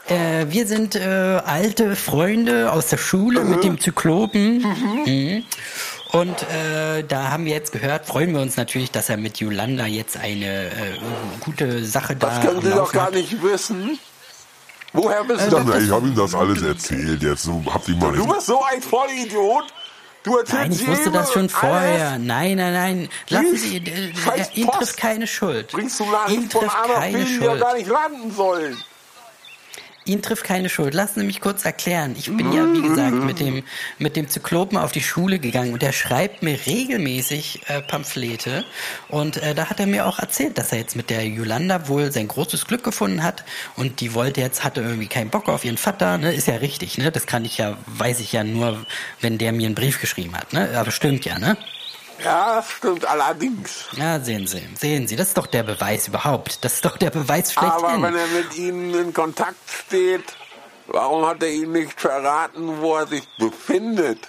[0.09, 1.01] Äh, wir sind äh,
[1.45, 4.59] alte Freunde aus der Schule mit dem Zyklopen.
[4.59, 5.45] Mhm.
[6.13, 9.87] Und äh, da haben wir jetzt gehört, freuen wir uns natürlich, dass er mit Yolanda
[9.87, 10.71] jetzt eine äh,
[11.41, 13.15] gute Sache da Das können Sie doch gar hat.
[13.15, 13.99] nicht wissen.
[14.93, 15.83] Woher wissen Ich Sie das?
[15.83, 19.65] ich habe ihm das alles erzählt jetzt, habt ihr mal Du bist so ein Vollidiot.
[20.23, 21.53] Du erzählst Nein, ich wusste das schon alles.
[21.53, 22.19] vorher.
[22.19, 23.09] Nein, nein, nein.
[23.29, 25.73] Lassen Sie, äh, äh, Post trifft keine Schuld.
[25.73, 27.61] Bringst du Nachrichten von trifft A nach keine B, die ja Schuld.
[27.61, 28.77] gar nicht landen sollen.
[30.07, 30.95] Ihn trifft keine Schuld.
[30.95, 32.15] Lassen Sie mich kurz erklären.
[32.17, 33.65] Ich bin ja, wie gesagt, mit dem,
[33.99, 38.65] mit dem Zyklopen auf die Schule gegangen und er schreibt mir regelmäßig äh, Pamphlete.
[39.09, 42.13] Und äh, da hat er mir auch erzählt, dass er jetzt mit der Yolanda wohl
[42.13, 43.45] sein großes Glück gefunden hat
[43.75, 46.19] und die wollte jetzt, hatte irgendwie keinen Bock auf ihren Vater.
[46.19, 46.33] Ne?
[46.33, 47.11] Ist ja richtig, ne?
[47.11, 48.87] Das kann ich ja, weiß ich ja nur,
[49.21, 50.71] wenn der mir einen Brief geschrieben hat, ne?
[50.79, 51.57] Aber stimmt ja, ne?
[52.25, 53.87] Ja, stimmt allerdings.
[53.93, 56.65] Ja, sehen Sie, sehen Sie, das ist doch der Beweis überhaupt.
[56.65, 58.03] Das ist doch der Beweis Aber schlechthin.
[58.03, 60.25] wenn er mit Ihnen in Kontakt steht,
[60.87, 64.29] warum hat er Ihnen nicht verraten, wo er sich befindet?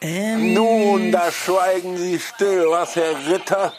[0.00, 3.72] ähm, Nun, da schweigen Sie still, was, Herr Ritter?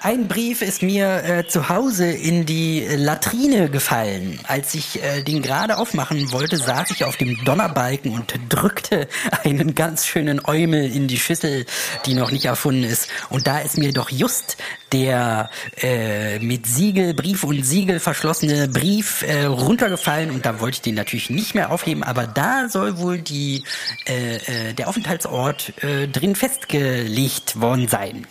[0.00, 4.38] Ein Brief ist mir äh, zu Hause in die Latrine gefallen.
[4.46, 9.08] Als ich äh, den gerade aufmachen wollte, saß ich auf dem Donnerbalken und drückte
[9.42, 11.66] einen ganz schönen Eumel in die Schüssel,
[12.06, 13.08] die noch nicht erfunden ist.
[13.28, 14.56] Und da ist mir doch just
[14.92, 15.50] der
[15.82, 20.94] äh, mit Siegel, Brief und Siegel verschlossene Brief äh, runtergefallen und da wollte ich den
[20.94, 23.64] natürlich nicht mehr aufheben, aber da soll wohl die
[24.06, 28.26] äh, äh, der Aufenthaltsort äh, drin festgelegt worden sein.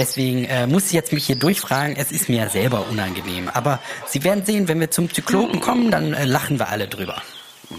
[0.00, 1.94] Deswegen äh, muss ich jetzt mich hier durchfragen.
[1.94, 3.50] Es ist mir selber unangenehm.
[3.52, 7.20] Aber Sie werden sehen, wenn wir zum Zyklopen kommen, dann äh, lachen wir alle drüber.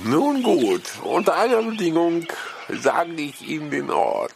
[0.03, 2.27] Nun gut, unter einer Bedingung
[2.69, 4.31] sage ich Ihnen den Ort.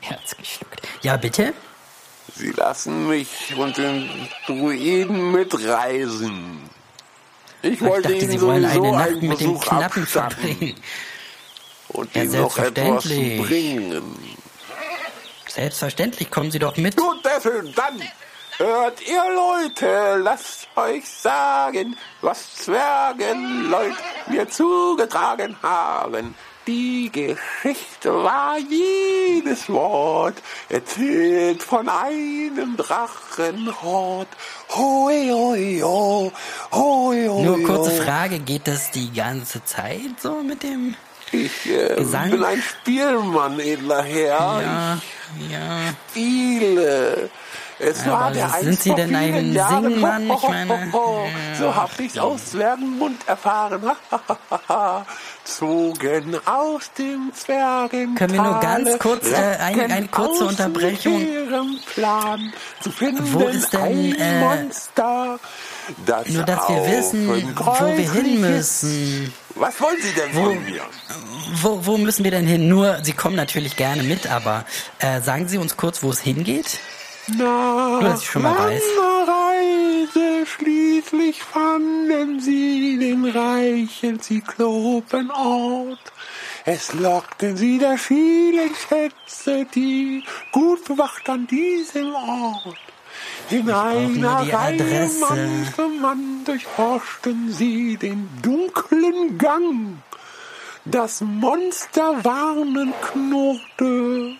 [0.00, 0.82] Herzgeschluckt.
[1.02, 1.52] Ja, bitte?
[2.36, 4.08] Sie lassen mich und den
[4.46, 6.58] Druiden mitreisen.
[7.62, 10.38] Ich Ich wollte dachte, Ihnen Sie wollen eine Nacht einen mit dem Besuch Knappen abstatten
[10.40, 10.74] verbringen.
[11.88, 14.02] und Ja, Ihnen noch etwas bringen.
[15.56, 16.98] Selbstverständlich, kommen Sie doch mit.
[16.98, 18.02] Gut, deswegen, dann
[18.58, 23.94] hört ihr Leute, lasst euch sagen, was Zwergenleut
[24.26, 26.34] mir zugetragen haben.
[26.66, 34.28] Die Geschichte war jedes Wort, erzählt von einem Drachenhort.
[34.74, 36.32] Hoi, hoi, ho,
[36.70, 38.02] hoi, hoi, Nur kurze.
[38.02, 40.96] Frage, geht das die ganze Zeit so mit dem...
[41.32, 41.96] Ich äh,
[42.30, 44.62] bin ein Spielmann, edler Herr.
[44.62, 44.98] Ja,
[45.50, 45.78] ja.
[46.10, 47.30] Spiele.
[47.78, 49.82] Es Ja, war der sind Sie denn ein Jahren.
[49.84, 50.30] Singmann?
[50.30, 50.90] Ich meine.
[51.58, 53.82] So hab ich's aus Zwergenmund erfahren.
[55.44, 58.14] Zogen aus dem Zwergen.
[58.14, 61.20] Können wir nur ganz kurz, äh, eine- eine kurze Unterbrechung?
[61.20, 65.38] ihrem Plan zu finden Wo ist denn, ein äh, Monster,
[66.04, 69.32] das Nur, dass wir wissen, wo wir hin müssen.
[69.54, 70.82] Was wollen Sie denn von mir?
[71.62, 72.68] Wo, wo müssen wir denn hin?
[72.68, 74.64] Nur, Sie kommen natürlich gerne mit, aber
[74.98, 76.80] äh, sagen Sie uns kurz, wo es hingeht?
[77.38, 78.82] Nach dass ich schon mal weiß.
[79.26, 85.98] Reise schließlich fanden sie den reichen Zyklopenort.
[86.64, 92.85] Es lockten sie der vielen Schätze, die gut bewacht an diesem Ort.
[93.50, 95.10] In einer Reihe.
[95.20, 99.98] Mann für Mann durchforschten sie den dunklen Gang.
[100.84, 104.36] Das Monster warnen knurrte,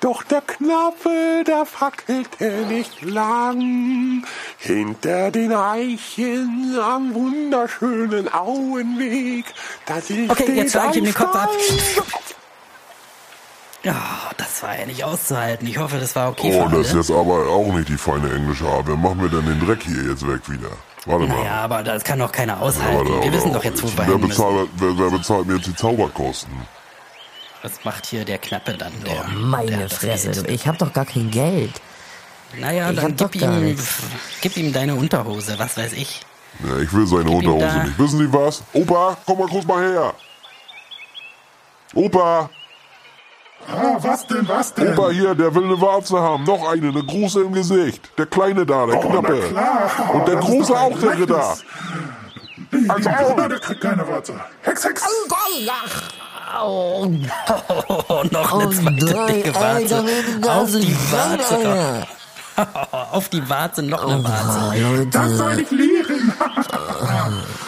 [0.00, 4.24] doch der Knappe, der fackelte nicht lang.
[4.58, 9.44] Hinter den Eichen am wunderschönen Auenweg,
[9.86, 11.50] da Okay, jetzt ich ihm den Kopf ab.
[13.88, 15.66] Ja, das war ja nicht auszuhalten.
[15.66, 18.32] Ich hoffe, das war okay Oh, für das ist jetzt aber auch nicht die feine
[18.34, 18.86] englische Art.
[18.86, 20.68] Wer machen wir denn den Dreck hier jetzt weg wieder?
[21.06, 21.38] Warte mal.
[21.38, 23.08] Naja, aber das kann doch keiner aushalten.
[23.08, 24.28] da- Wir wissen doch jetzt, wo wir wer hin müssen.
[24.28, 26.52] bezahlt, wer, wer bezahlt mir jetzt die Zauberkosten?
[27.62, 28.92] Das macht hier der Knappe dann.
[29.06, 30.50] Der, der Meine das Fresse, Geld.
[30.50, 31.72] ich hab doch gar kein Geld.
[32.58, 33.78] Naja, Ich dann gib gar ihm,
[34.40, 36.20] gib ihm deine Unterhose, was weiß ich.
[36.66, 37.98] Ja, ich will seine Unterhose nicht.
[37.98, 38.62] Wissen Sie was?
[38.72, 40.14] Opa, komm mal kurz mal her.
[41.94, 42.50] Opa,
[43.70, 44.96] Ah, was denn, was denn?
[44.98, 46.44] Opa hier, der will eine Warze haben.
[46.44, 48.10] Noch eine, eine große im Gesicht.
[48.18, 49.40] Der Kleine da, der Oh, na Knappe.
[49.50, 49.90] klar.
[50.14, 51.56] Und der Das Große auch, der Ritter.
[52.88, 54.34] Also- also, der, kriegt keine Warte.
[54.62, 55.02] Hex, Hex.
[56.64, 57.06] Oh,
[58.30, 60.04] noch eine Oh, zweite nein, dicke Warze.
[60.48, 62.06] Auf die Warze.
[63.12, 64.74] Auf die Warze noch eine Warze.
[65.02, 66.32] Oh, Das soll ich lehren.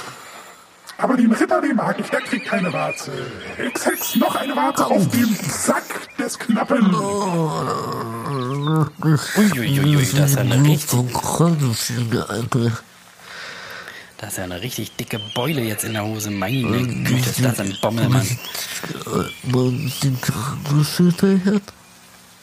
[1.00, 3.10] Aber den Ritter, den mag ich, der kriegt keine Warze.
[3.56, 6.94] Hex, Hex, noch eine Warze auf dem Sack des Knappen.
[9.36, 11.00] Uiuiui, das ist ja eine richtig,
[12.28, 12.72] Alter.
[14.18, 16.30] das ist ja eine richtig dicke Beule jetzt in der Hose.
[16.30, 18.26] Meine Güte, ist das ein Bommelmann.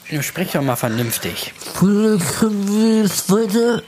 [0.10, 1.54] Du sprich doch mal vernünftig.
[1.76, 3.84] Vielleicht können wir jetzt weiter.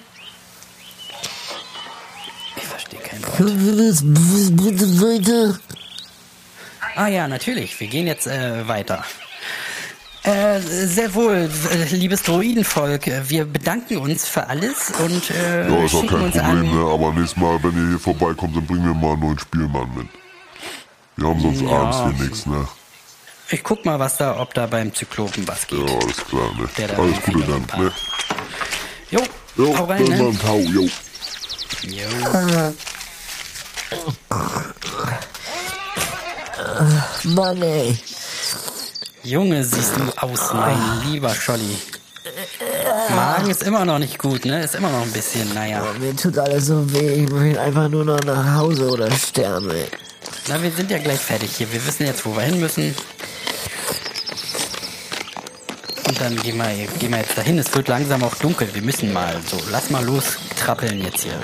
[2.55, 2.65] Ich
[5.01, 5.59] weiter?
[6.95, 7.79] Ah ja, natürlich.
[7.79, 9.03] Wir gehen jetzt äh, weiter.
[10.23, 13.07] Äh, sehr wohl, äh, liebes Druidenvolk.
[13.07, 16.91] äh, Wir bedanken uns für alles und äh, Ja, ist auch kein Problem, ne?
[16.93, 20.07] Aber nächstes Mal, wenn ihr hier vorbeikommt, dann bringen wir mal einen neuen Spielmann mit.
[21.15, 21.69] Wir haben sonst Ja.
[21.69, 22.67] abends hier nichts, ne?
[23.51, 25.89] Ich guck mal, was da, ob da beim Zyklopen was Ja, geht.
[26.03, 26.69] alles klar, ne?
[26.77, 27.91] Der da Alles Gute dann, ne?
[29.11, 29.21] Jo,
[29.57, 30.23] Jo, hau rein, dann ne?
[30.23, 30.87] mal Tau, jo.
[31.83, 32.73] Jo.
[37.23, 37.97] Mann, ey.
[39.23, 41.77] Junge, siehst du aus, mein lieber Scholli.
[43.15, 44.63] Magen ist immer noch nicht gut, ne?
[44.63, 45.83] Ist immer noch ein bisschen, naja.
[45.99, 47.23] Mir tut alles so weh.
[47.23, 49.87] Ich will einfach nur noch nach Hause oder sterben, ey.
[50.47, 51.71] Na, wir sind ja gleich fertig hier.
[51.71, 52.95] Wir wissen jetzt, wo wir hin müssen.
[56.07, 57.59] Und dann gehen wir, gehen wir jetzt dahin.
[57.59, 58.73] Es wird langsam auch dunkel.
[58.73, 59.59] Wir müssen mal so.
[59.71, 61.39] Lass mal los trappeln jetzt hier.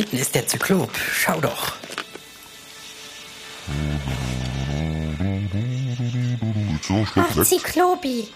[0.00, 0.90] Hinten ist der Zyklop.
[0.96, 1.74] Schau doch.
[7.16, 7.44] Ach.
[7.44, 8.28] Zyklopi.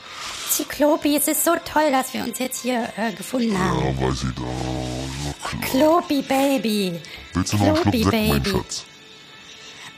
[0.51, 3.97] Zyklopi, es ist so toll, dass wir uns jetzt hier äh, gefunden haben.
[4.01, 4.45] Ja, weiß ich doch.
[5.61, 5.67] Na.
[5.67, 7.01] Klopi Baby.
[7.33, 8.45] Willst du noch einen Schluck Sekt, mein.
[8.45, 8.85] Schatz?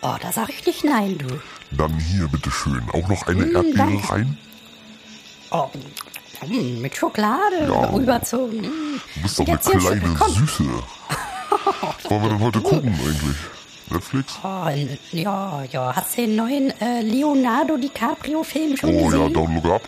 [0.03, 1.41] Oh, da sag ich nicht nein, du.
[1.73, 2.83] Dann hier, bitteschön.
[2.93, 4.13] Auch noch eine Erdbeere Mm, danke.
[4.13, 4.39] rein?
[5.51, 5.69] Oh,
[6.47, 7.91] mm, mit Schokolade Ja.
[7.91, 8.61] rüberzogen.
[8.61, 9.01] Mm.
[9.17, 10.33] Du bist doch eine Jetzt hier schon- kleine komm.
[10.35, 10.65] Süße.
[12.07, 13.37] Was wollen wir denn heute gucken eigentlich?
[13.91, 14.39] Netflix?
[14.45, 14.69] Oh,
[15.13, 15.97] ja, ja.
[15.97, 19.35] Hast du den neuen äh, Leonardo DiCaprio-Film schon Oh ja, gesehen?
[19.35, 19.83] Download ab.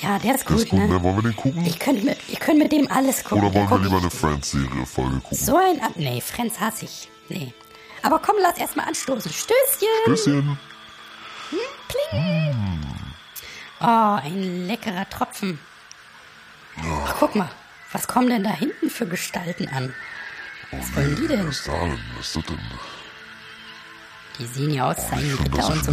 [0.00, 0.86] Ja, der ist Das gut, ist gut, ne?
[0.88, 1.02] ne?
[1.02, 1.66] Wollen wir den gucken?
[1.66, 3.44] Ich könnte mit, ich könnte mit dem alles gucken.
[3.44, 5.36] Oder wollen wir lieber eine Friends-Serie-Folge gucken?
[5.36, 5.80] So ein...
[5.82, 7.08] Ab nee, Friends hasse ich.
[7.28, 7.52] Nee.
[8.02, 9.32] Aber komm, lass erstmal anstoßen.
[9.32, 9.88] Stößchen.
[10.06, 10.58] Bisschen.
[13.80, 13.84] Oh,
[14.22, 15.58] ein leckerer Tropfen.
[17.04, 17.50] Ach, guck mal.
[17.90, 19.92] Was kommen denn da hinten für Gestalten an?
[20.72, 21.46] Was wollen die denn?
[21.46, 21.98] Was ist da denn?
[22.16, 22.58] Was ist das denn?
[24.38, 25.84] Die sehen ja aus, als seien Schon, Ritter und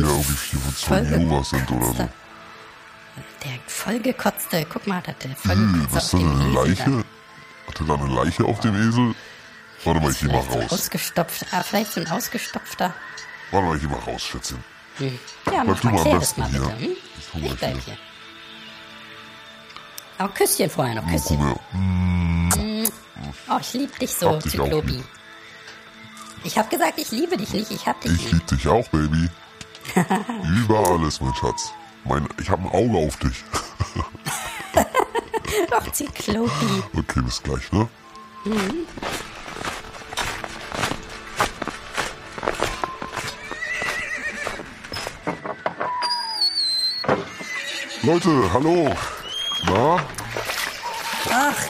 [1.30, 2.10] so sind oder so.
[3.44, 7.06] Der vollgekotzte, guck mal, hat der Hm, vollgekotzte was ist denn eine Leiche?
[7.68, 9.16] Hatte da eine Leiche auf dem Esel?
[9.84, 10.72] Warte mal, ich geh mal raus.
[10.72, 12.94] ausgestopft, ah, vielleicht so ein ausgestopfter.
[13.52, 14.64] Warte mal, ich geh mal raus, Schätzchen.
[14.98, 15.08] Hm.
[15.08, 16.60] Ja, Bleib mach du mal, am besten mal hier.
[16.62, 16.78] bitte.
[16.80, 16.92] Hm?
[17.18, 17.82] Ich Ich bleib wieder.
[17.86, 17.98] hier.
[20.18, 21.38] Aber Küsschen vorher noch, Oh, Küsschen.
[21.38, 21.60] komm her.
[21.72, 22.39] Hm,
[23.52, 24.92] Oh, ich lieb dich so, Hab dich Zyklopi.
[24.92, 25.06] lieb.
[26.44, 28.34] Ich hab gesagt, ich liebe dich nicht, ich hab dich Ich nicht.
[28.34, 29.30] lieb dich auch, Baby.
[30.64, 31.72] Über alles, mein Schatz.
[32.06, 33.44] Mein, ich hab ein Auge auf dich.
[35.72, 36.84] Doch, Zyklopi.
[36.96, 37.88] Okay, bis gleich, ne?
[48.04, 48.94] Leute, hallo.
[49.68, 49.98] Na?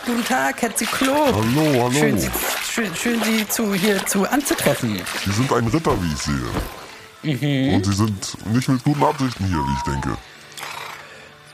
[0.09, 1.35] Guten Tag, Herr Zyklop.
[1.35, 1.91] Hallo, hallo.
[1.91, 2.29] Schön, Sie,
[2.67, 4.99] schön, schön, Sie zu, hier zu anzutreffen.
[5.23, 7.75] Sie sind ein Ritter, wie ich sehe.
[7.75, 10.17] Und Sie sind nicht mit guten Absichten hier, wie ich denke.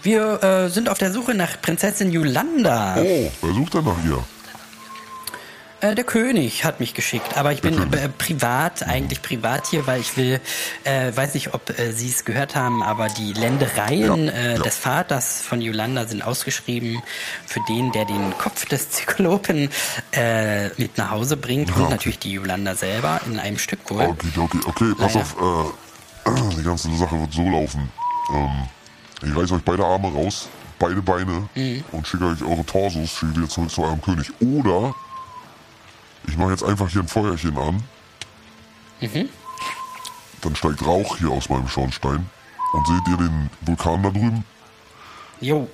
[0.03, 2.95] Wir äh, sind auf der Suche nach Prinzessin Yolanda.
[2.97, 4.23] Oh, wer sucht denn nach ihr?
[5.85, 10.01] Äh, der König hat mich geschickt, aber ich bin äh, privat, eigentlich privat hier, weil
[10.01, 10.39] ich will,
[10.83, 14.61] äh, weiß nicht, ob äh, Sie es gehört haben, aber die Ländereien Ja, äh, ja.
[14.61, 17.01] des Vaters von Yolanda sind ausgeschrieben
[17.45, 19.69] für den, der den Kopf des Zyklopen
[20.11, 21.91] äh, mit nach Hause bringt Ja, und okay.
[21.91, 24.01] natürlich die Yolanda selber in einem Stück wohl.
[24.05, 25.25] Okay, okay, okay, pass Naja.
[25.25, 25.73] auf,
[26.25, 27.91] äh, die ganze Sache wird so laufen.
[28.33, 28.49] Ähm,
[29.21, 30.47] ich reiß euch beide Arme raus,
[30.79, 31.47] beide Beine
[31.91, 34.31] und schicke euch eure Torsos, wieder zurück zu eurem König.
[34.41, 34.93] Oder
[36.27, 37.83] ich mache jetzt einfach hier ein Feuerchen an.
[40.41, 42.29] Dann steigt Rauch hier aus meinem Schornstein.
[42.73, 44.43] Und seht ihr den Vulkan da drüben?
[45.39, 45.67] Jo,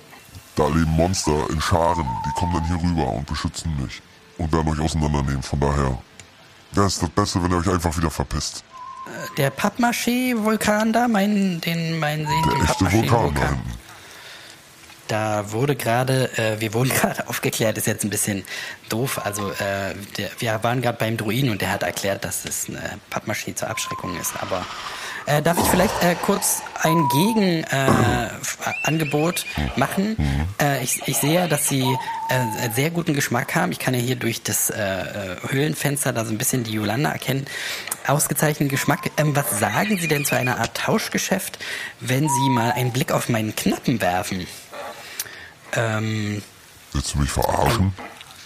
[0.56, 2.06] Da leben Monster in Scharen.
[2.26, 4.00] Die kommen dann hier rüber und beschützen mich.
[4.38, 5.42] Und werden euch auseinandernehmen.
[5.42, 5.98] Von daher
[6.72, 8.64] wäre es das Beste, wenn ihr euch einfach wieder verpisst.
[9.36, 13.70] der Pappmaché-Vulkan da, mein, den, meinen Sie, Der den echte Vulkan da hinten.
[15.12, 18.44] Da wurde gerade, äh, wir wurden gerade aufgeklärt, ist jetzt ein bisschen
[18.88, 19.20] doof.
[19.22, 22.98] Also äh, der, wir waren gerade beim Druiden und der hat erklärt, dass es eine
[23.10, 24.32] Pappmaschine zur Abschreckung ist.
[24.40, 24.64] Aber
[25.26, 29.44] äh, darf ich vielleicht äh, kurz ein Gegenangebot
[29.76, 30.16] machen?
[30.58, 33.70] Äh, ich, ich sehe ja, dass Sie äh, sehr guten Geschmack haben.
[33.70, 37.12] Ich kann ja hier durch das äh, äh, Höhlenfenster da so ein bisschen die Yolanda
[37.12, 37.44] erkennen.
[38.06, 39.10] Ausgezeichneten Geschmack.
[39.18, 41.58] Ähm, was sagen Sie denn zu einer Art Tauschgeschäft,
[42.00, 44.46] wenn Sie mal einen Blick auf meinen Knappen werfen?
[45.74, 46.42] Ähm,
[46.92, 47.92] Willst du mich verarschen?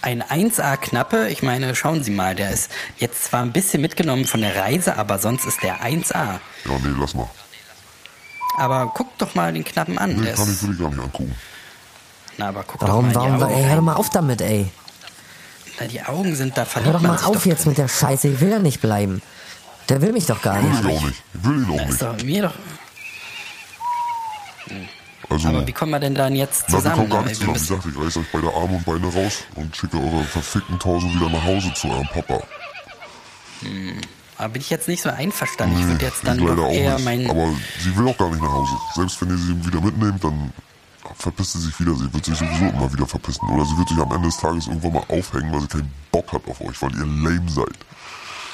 [0.01, 4.39] ein 1A-Knappe, ich meine, schauen Sie mal, der ist jetzt zwar ein bisschen mitgenommen von
[4.41, 6.13] der Reise, aber sonst ist der 1A.
[6.13, 7.29] Ja, nee, lass mal.
[8.57, 10.15] Aber guck doch mal den Knappen an.
[10.15, 11.35] Nee, der kann ich ist, wirklich gar nicht angucken.
[12.37, 13.53] na, aber guck Warum, doch mal warum, Augen.
[13.53, 14.71] ey, hör doch mal auf damit, ey.
[15.79, 17.71] Na, die Augen sind da Hör verliebt doch mal auf doch jetzt drin.
[17.71, 18.29] mit der Scheiße.
[18.29, 19.21] Ich will ja nicht bleiben.
[19.89, 20.79] Der will mich doch gar Will nicht.
[20.85, 21.23] ich auch nicht.
[21.33, 22.01] Ich will ihn auch Ist nicht.
[22.01, 22.53] doch mir doch.
[25.29, 26.95] Also, Aber wie kommen wir denn dann jetzt na, wir zusammen?
[26.95, 27.55] kommen gar nicht wir zusammen.
[27.55, 30.79] Wie müssen- gesagt, ich reiß euch beide Arme und Beine raus und schicke eure verfickten
[30.79, 32.39] Torso wieder nach Hause zu eurem Papa.
[34.37, 35.75] Aber bin ich jetzt nicht so einverstanden.
[35.79, 37.05] ich Nee, würde jetzt dann ich leider doch auch eher nicht.
[37.05, 37.29] mein.
[37.29, 37.49] Aber
[37.79, 38.71] sie will auch gar nicht nach Hause.
[38.95, 40.53] Selbst wenn ihr sie wieder mitnehmt, dann
[41.17, 41.95] verpisst sie sich wieder.
[41.95, 43.49] Sie wird sich sowieso immer wieder verpissen.
[43.49, 46.31] Oder sie wird sich am Ende des Tages irgendwann mal aufhängen, weil sie keinen Bock
[46.31, 47.65] hat auf euch, weil ihr lame seid.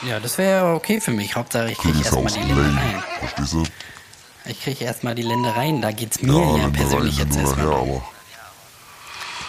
[0.07, 1.35] Ja, das wäre okay für mich.
[1.35, 3.03] Hauptsache, ich kriege ja erstmal die lame.
[3.19, 3.63] Verstehst du?
[4.45, 5.81] Ich kriege erstmal die Ländereien.
[5.81, 7.65] Da geht's mir Ja, ja, persönlich jetzt erstmal.
[7.67, 8.01] her, aber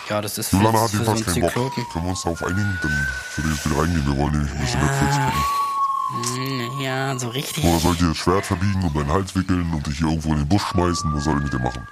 [0.08, 1.50] Ja, das ist für, Julana hat für so jedenfalls einen keinen Bock.
[1.74, 1.86] Zyklopen.
[1.92, 2.78] Können wir uns darauf einigen?
[2.82, 2.90] Dann
[3.36, 4.06] würde ich jetzt wieder reingehen.
[4.06, 5.44] Wir wollen nämlich ein bisschen Netflix gucken.
[6.36, 7.64] Hm, Ja, so richtig.
[7.64, 10.30] Oder soll ich dir das Schwert verbiegen und deinen Hals wickeln und dich hier irgendwo
[10.30, 11.12] in den Busch schmeißen?
[11.14, 11.88] Was soll ich mit dir machen?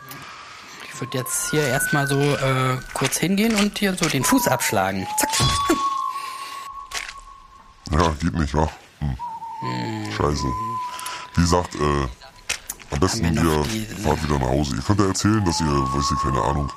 [0.93, 5.07] Ich würde jetzt hier erstmal so äh, kurz hingehen und hier so den Fuß abschlagen.
[5.19, 5.31] Zack.
[7.91, 8.69] Ja, geht nicht, wa?
[9.01, 10.13] Hm.
[10.17, 10.47] Scheiße.
[11.35, 12.07] Wie gesagt, äh,
[12.93, 13.33] am besten ihr
[13.65, 14.77] die- fahrt wieder nach Hause.
[14.77, 16.71] Ihr könnt ja erzählen, dass ihr, weiß ich, keine Ahnung,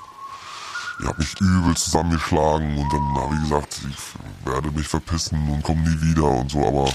[1.01, 5.63] ihr habt mich übel zusammengeschlagen und dann, na, wie gesagt, ich werde mich verpissen und
[5.63, 6.85] komme nie wieder und so, aber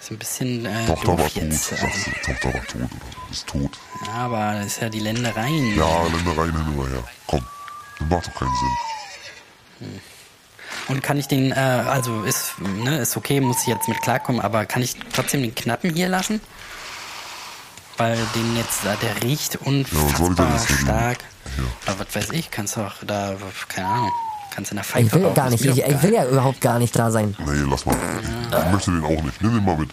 [0.00, 1.64] Ist ein bisschen äh, Tochter war tot, jetzt.
[1.68, 2.10] sagst du.
[2.32, 2.88] Tochter war tot, oder?
[3.30, 3.70] Ist tot.
[4.06, 5.74] Ja, aber das ist ja die Ländereien.
[5.76, 7.04] Ja, Ländereien hin oder her.
[7.26, 7.44] Komm,
[8.00, 8.50] das macht doch keinen
[9.80, 10.00] Sinn.
[10.88, 14.40] Und kann ich den, äh, also ist, ne, ist okay, muss ich jetzt mit klarkommen,
[14.42, 16.40] aber kann ich trotzdem den Knappen hier lassen?
[17.96, 20.78] Weil den jetzt, äh, der riecht ich unfassbar dagegen?
[20.78, 21.18] stark.
[21.56, 21.92] Ja.
[21.92, 23.36] Aber was weiß ich, kannst du auch da,
[23.68, 24.10] keine Ahnung,
[24.54, 25.64] kannst in der Ich Pfeife will ja gar nicht.
[25.64, 27.36] Ich, ich will ja überhaupt gar nicht da sein.
[27.38, 27.96] Nee, lass mal.
[28.20, 29.40] Ich, ich möchte den auch nicht.
[29.40, 29.90] Nimm den mal mit.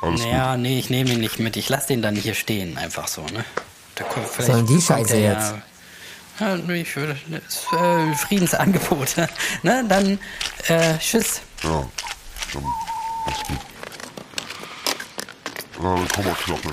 [0.00, 1.56] Alles Naja, nee, ich nehme ihn nicht mit.
[1.56, 3.44] Ich lasse den dann hier stehen, einfach so, ne?
[3.96, 5.54] Da kommt, vielleicht Sollen die Scheiße der jetzt?
[6.38, 9.16] Ja, nee, ich würde, das ist äh, Friedensangebot.
[9.64, 9.84] ne?
[9.88, 10.20] Dann,
[10.68, 11.40] äh, tschüss.
[11.62, 11.72] gut.
[11.72, 11.84] Ja,
[12.52, 12.64] dann
[13.26, 13.58] alles gut.
[15.80, 16.70] Na, dann komm mal, Knoppe.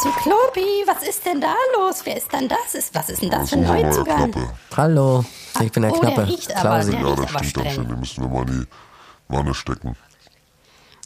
[0.00, 2.00] Zyklopi, was ist denn da los?
[2.04, 2.74] Wer ist denn das?
[2.74, 4.32] Ist, was ist denn das Das für ein Neuzugang?
[4.76, 5.24] Hallo,
[5.60, 6.28] ich bin der Oh, der Knappe.
[6.28, 7.72] riecht aber, der- Ja, riecht das aber stimmt ganz streng.
[7.74, 7.88] schön.
[7.88, 8.66] Den müssen wir mal in die
[9.28, 9.96] Wanne stecken.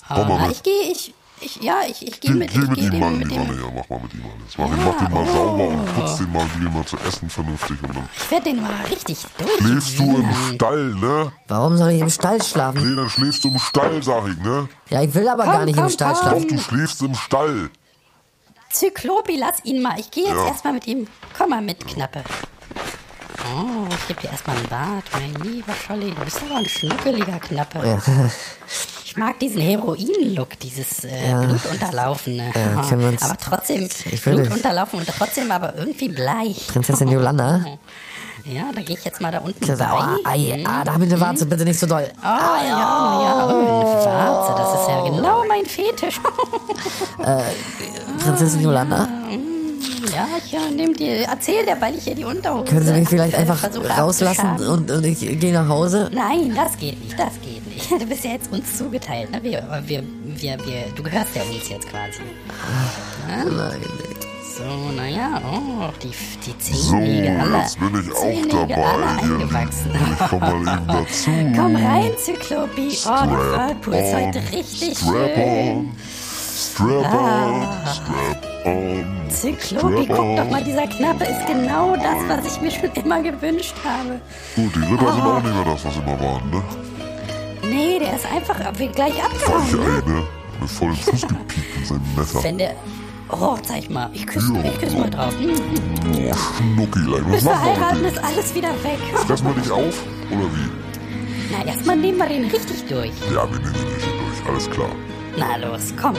[0.09, 0.57] Komm mal Ah, mit.
[0.57, 1.14] ich gehe, ich,
[1.45, 3.31] Ich, ja, ich, ich gehe Geh, mit, geh ich mit geh ihm mal in mit
[3.33, 3.37] die.
[3.37, 4.57] Wanne, ja, mach mal mit ihm alles.
[4.59, 7.83] Mach, ihn- mach den mal sauber und putz den mal, geh mal zu essen vernünftig
[7.83, 9.18] und dann Ich werde den mal richtig
[9.59, 10.55] schläfst du im.
[10.55, 11.33] Stall, ne?
[11.49, 12.89] Warum soll ich im Stall schlafen?
[12.89, 14.68] Nee, dann schläfst du im Stall, sag ich, ne?
[14.91, 16.23] Ja, ich will aber Komm, gar nicht im komm, Stall komm.
[16.23, 16.49] Doch, schlafen.
[16.49, 17.70] du schläfst im Stall.
[18.73, 19.99] Zyklopi, lass ihn mal.
[19.99, 20.47] Ich gehe jetzt Ja.
[20.49, 21.07] erstmal mit ihm.
[21.37, 22.23] Komm mal mit, Knappe.
[23.55, 26.11] Oh, ich gebe dir erstmal ein Bad, mein lieber Scholli.
[26.14, 27.87] Du bist aber ein schnuckeliger Knappe.
[27.87, 28.01] Ja.
[29.05, 32.51] Ich mag diesen Heroin-Look, dieses äh, Blutunterlaufene.
[32.55, 36.66] Ja, wir uns- aber trotzdem Ich will- Blutunterlaufen und trotzdem aber irgendwie bleich.
[36.68, 37.62] Prinzessin Yolanda?
[38.45, 40.16] Ja, da gehe ich jetzt mal da unten Ja, rein.
[40.24, 42.07] oh, ei, ah, da bitte Warze, bitte nicht so doll.
[42.20, 46.20] Oh, ja, ja, oh, eine Warze, das ist ja genau mein Fetisch.
[48.24, 49.09] Prinzessin Yolanda,
[50.14, 53.09] ja, ich äh, nehm die, erzähl dir, weil ich hier die Unterhose können Sie mich
[53.09, 53.62] vielleicht äh, einfach
[53.99, 56.11] rauslassen und, und ich gehe nach Hause?
[56.12, 57.90] Nein, das geht nicht, das geht nicht.
[57.90, 59.43] Du bist ja jetzt uns zugeteilt, ne?
[59.43, 62.22] Wir, wir, wir, wir, du gehörst ja uns jetzt quasi.
[63.28, 63.80] Nein.
[64.55, 66.11] So, naja, oh, die,
[66.44, 67.59] die So, Zehennägel alle.
[67.59, 68.74] jetzt bin ich auch dabei.
[68.74, 69.32] Hier.
[69.38, 69.90] eingewachsen.
[69.94, 71.30] Ich komm mal eben dazu.
[71.57, 72.98] Komm rein, Zyklopi.
[73.07, 75.76] Oh, der Whirlpool ist heute richtig Strap schön.
[75.76, 75.96] on,
[76.55, 79.30] strap on, strap on.
[79.30, 83.74] Zyklopi, guck doch mal, dieser Knappe ist genau das, was ich mir schon immer gewünscht
[83.82, 84.20] habe.
[84.55, 86.62] Gut, die Ritter sind auch nicht mehr das, was immer waren, ne?
[87.62, 89.62] Nee, der ist einfach gleich abgehauen.
[89.62, 90.66] Weiche Ne?
[90.66, 92.44] Voll den Fuß gepiekt mit seinem Messer.
[92.44, 92.74] Wenn der...
[93.33, 94.11] Oh, zeig mal.
[94.12, 94.62] Ich küsse Ja.
[94.64, 95.35] ich küss mal drauf.
[95.39, 95.51] Hm.
[95.51, 97.24] Oh, Schnuckilein.
[97.26, 98.99] Was Bis wir heiraten, ist alles wieder weg.
[99.26, 100.03] Fressen wir dich auf?
[100.30, 100.70] Oder wie?
[101.51, 103.11] Na, erstmal nehmen wir den richtig durch.
[103.35, 104.49] Ja, wir nehmen den richtig durch.
[104.49, 104.91] Alles klar.
[105.37, 106.14] Na los, komm.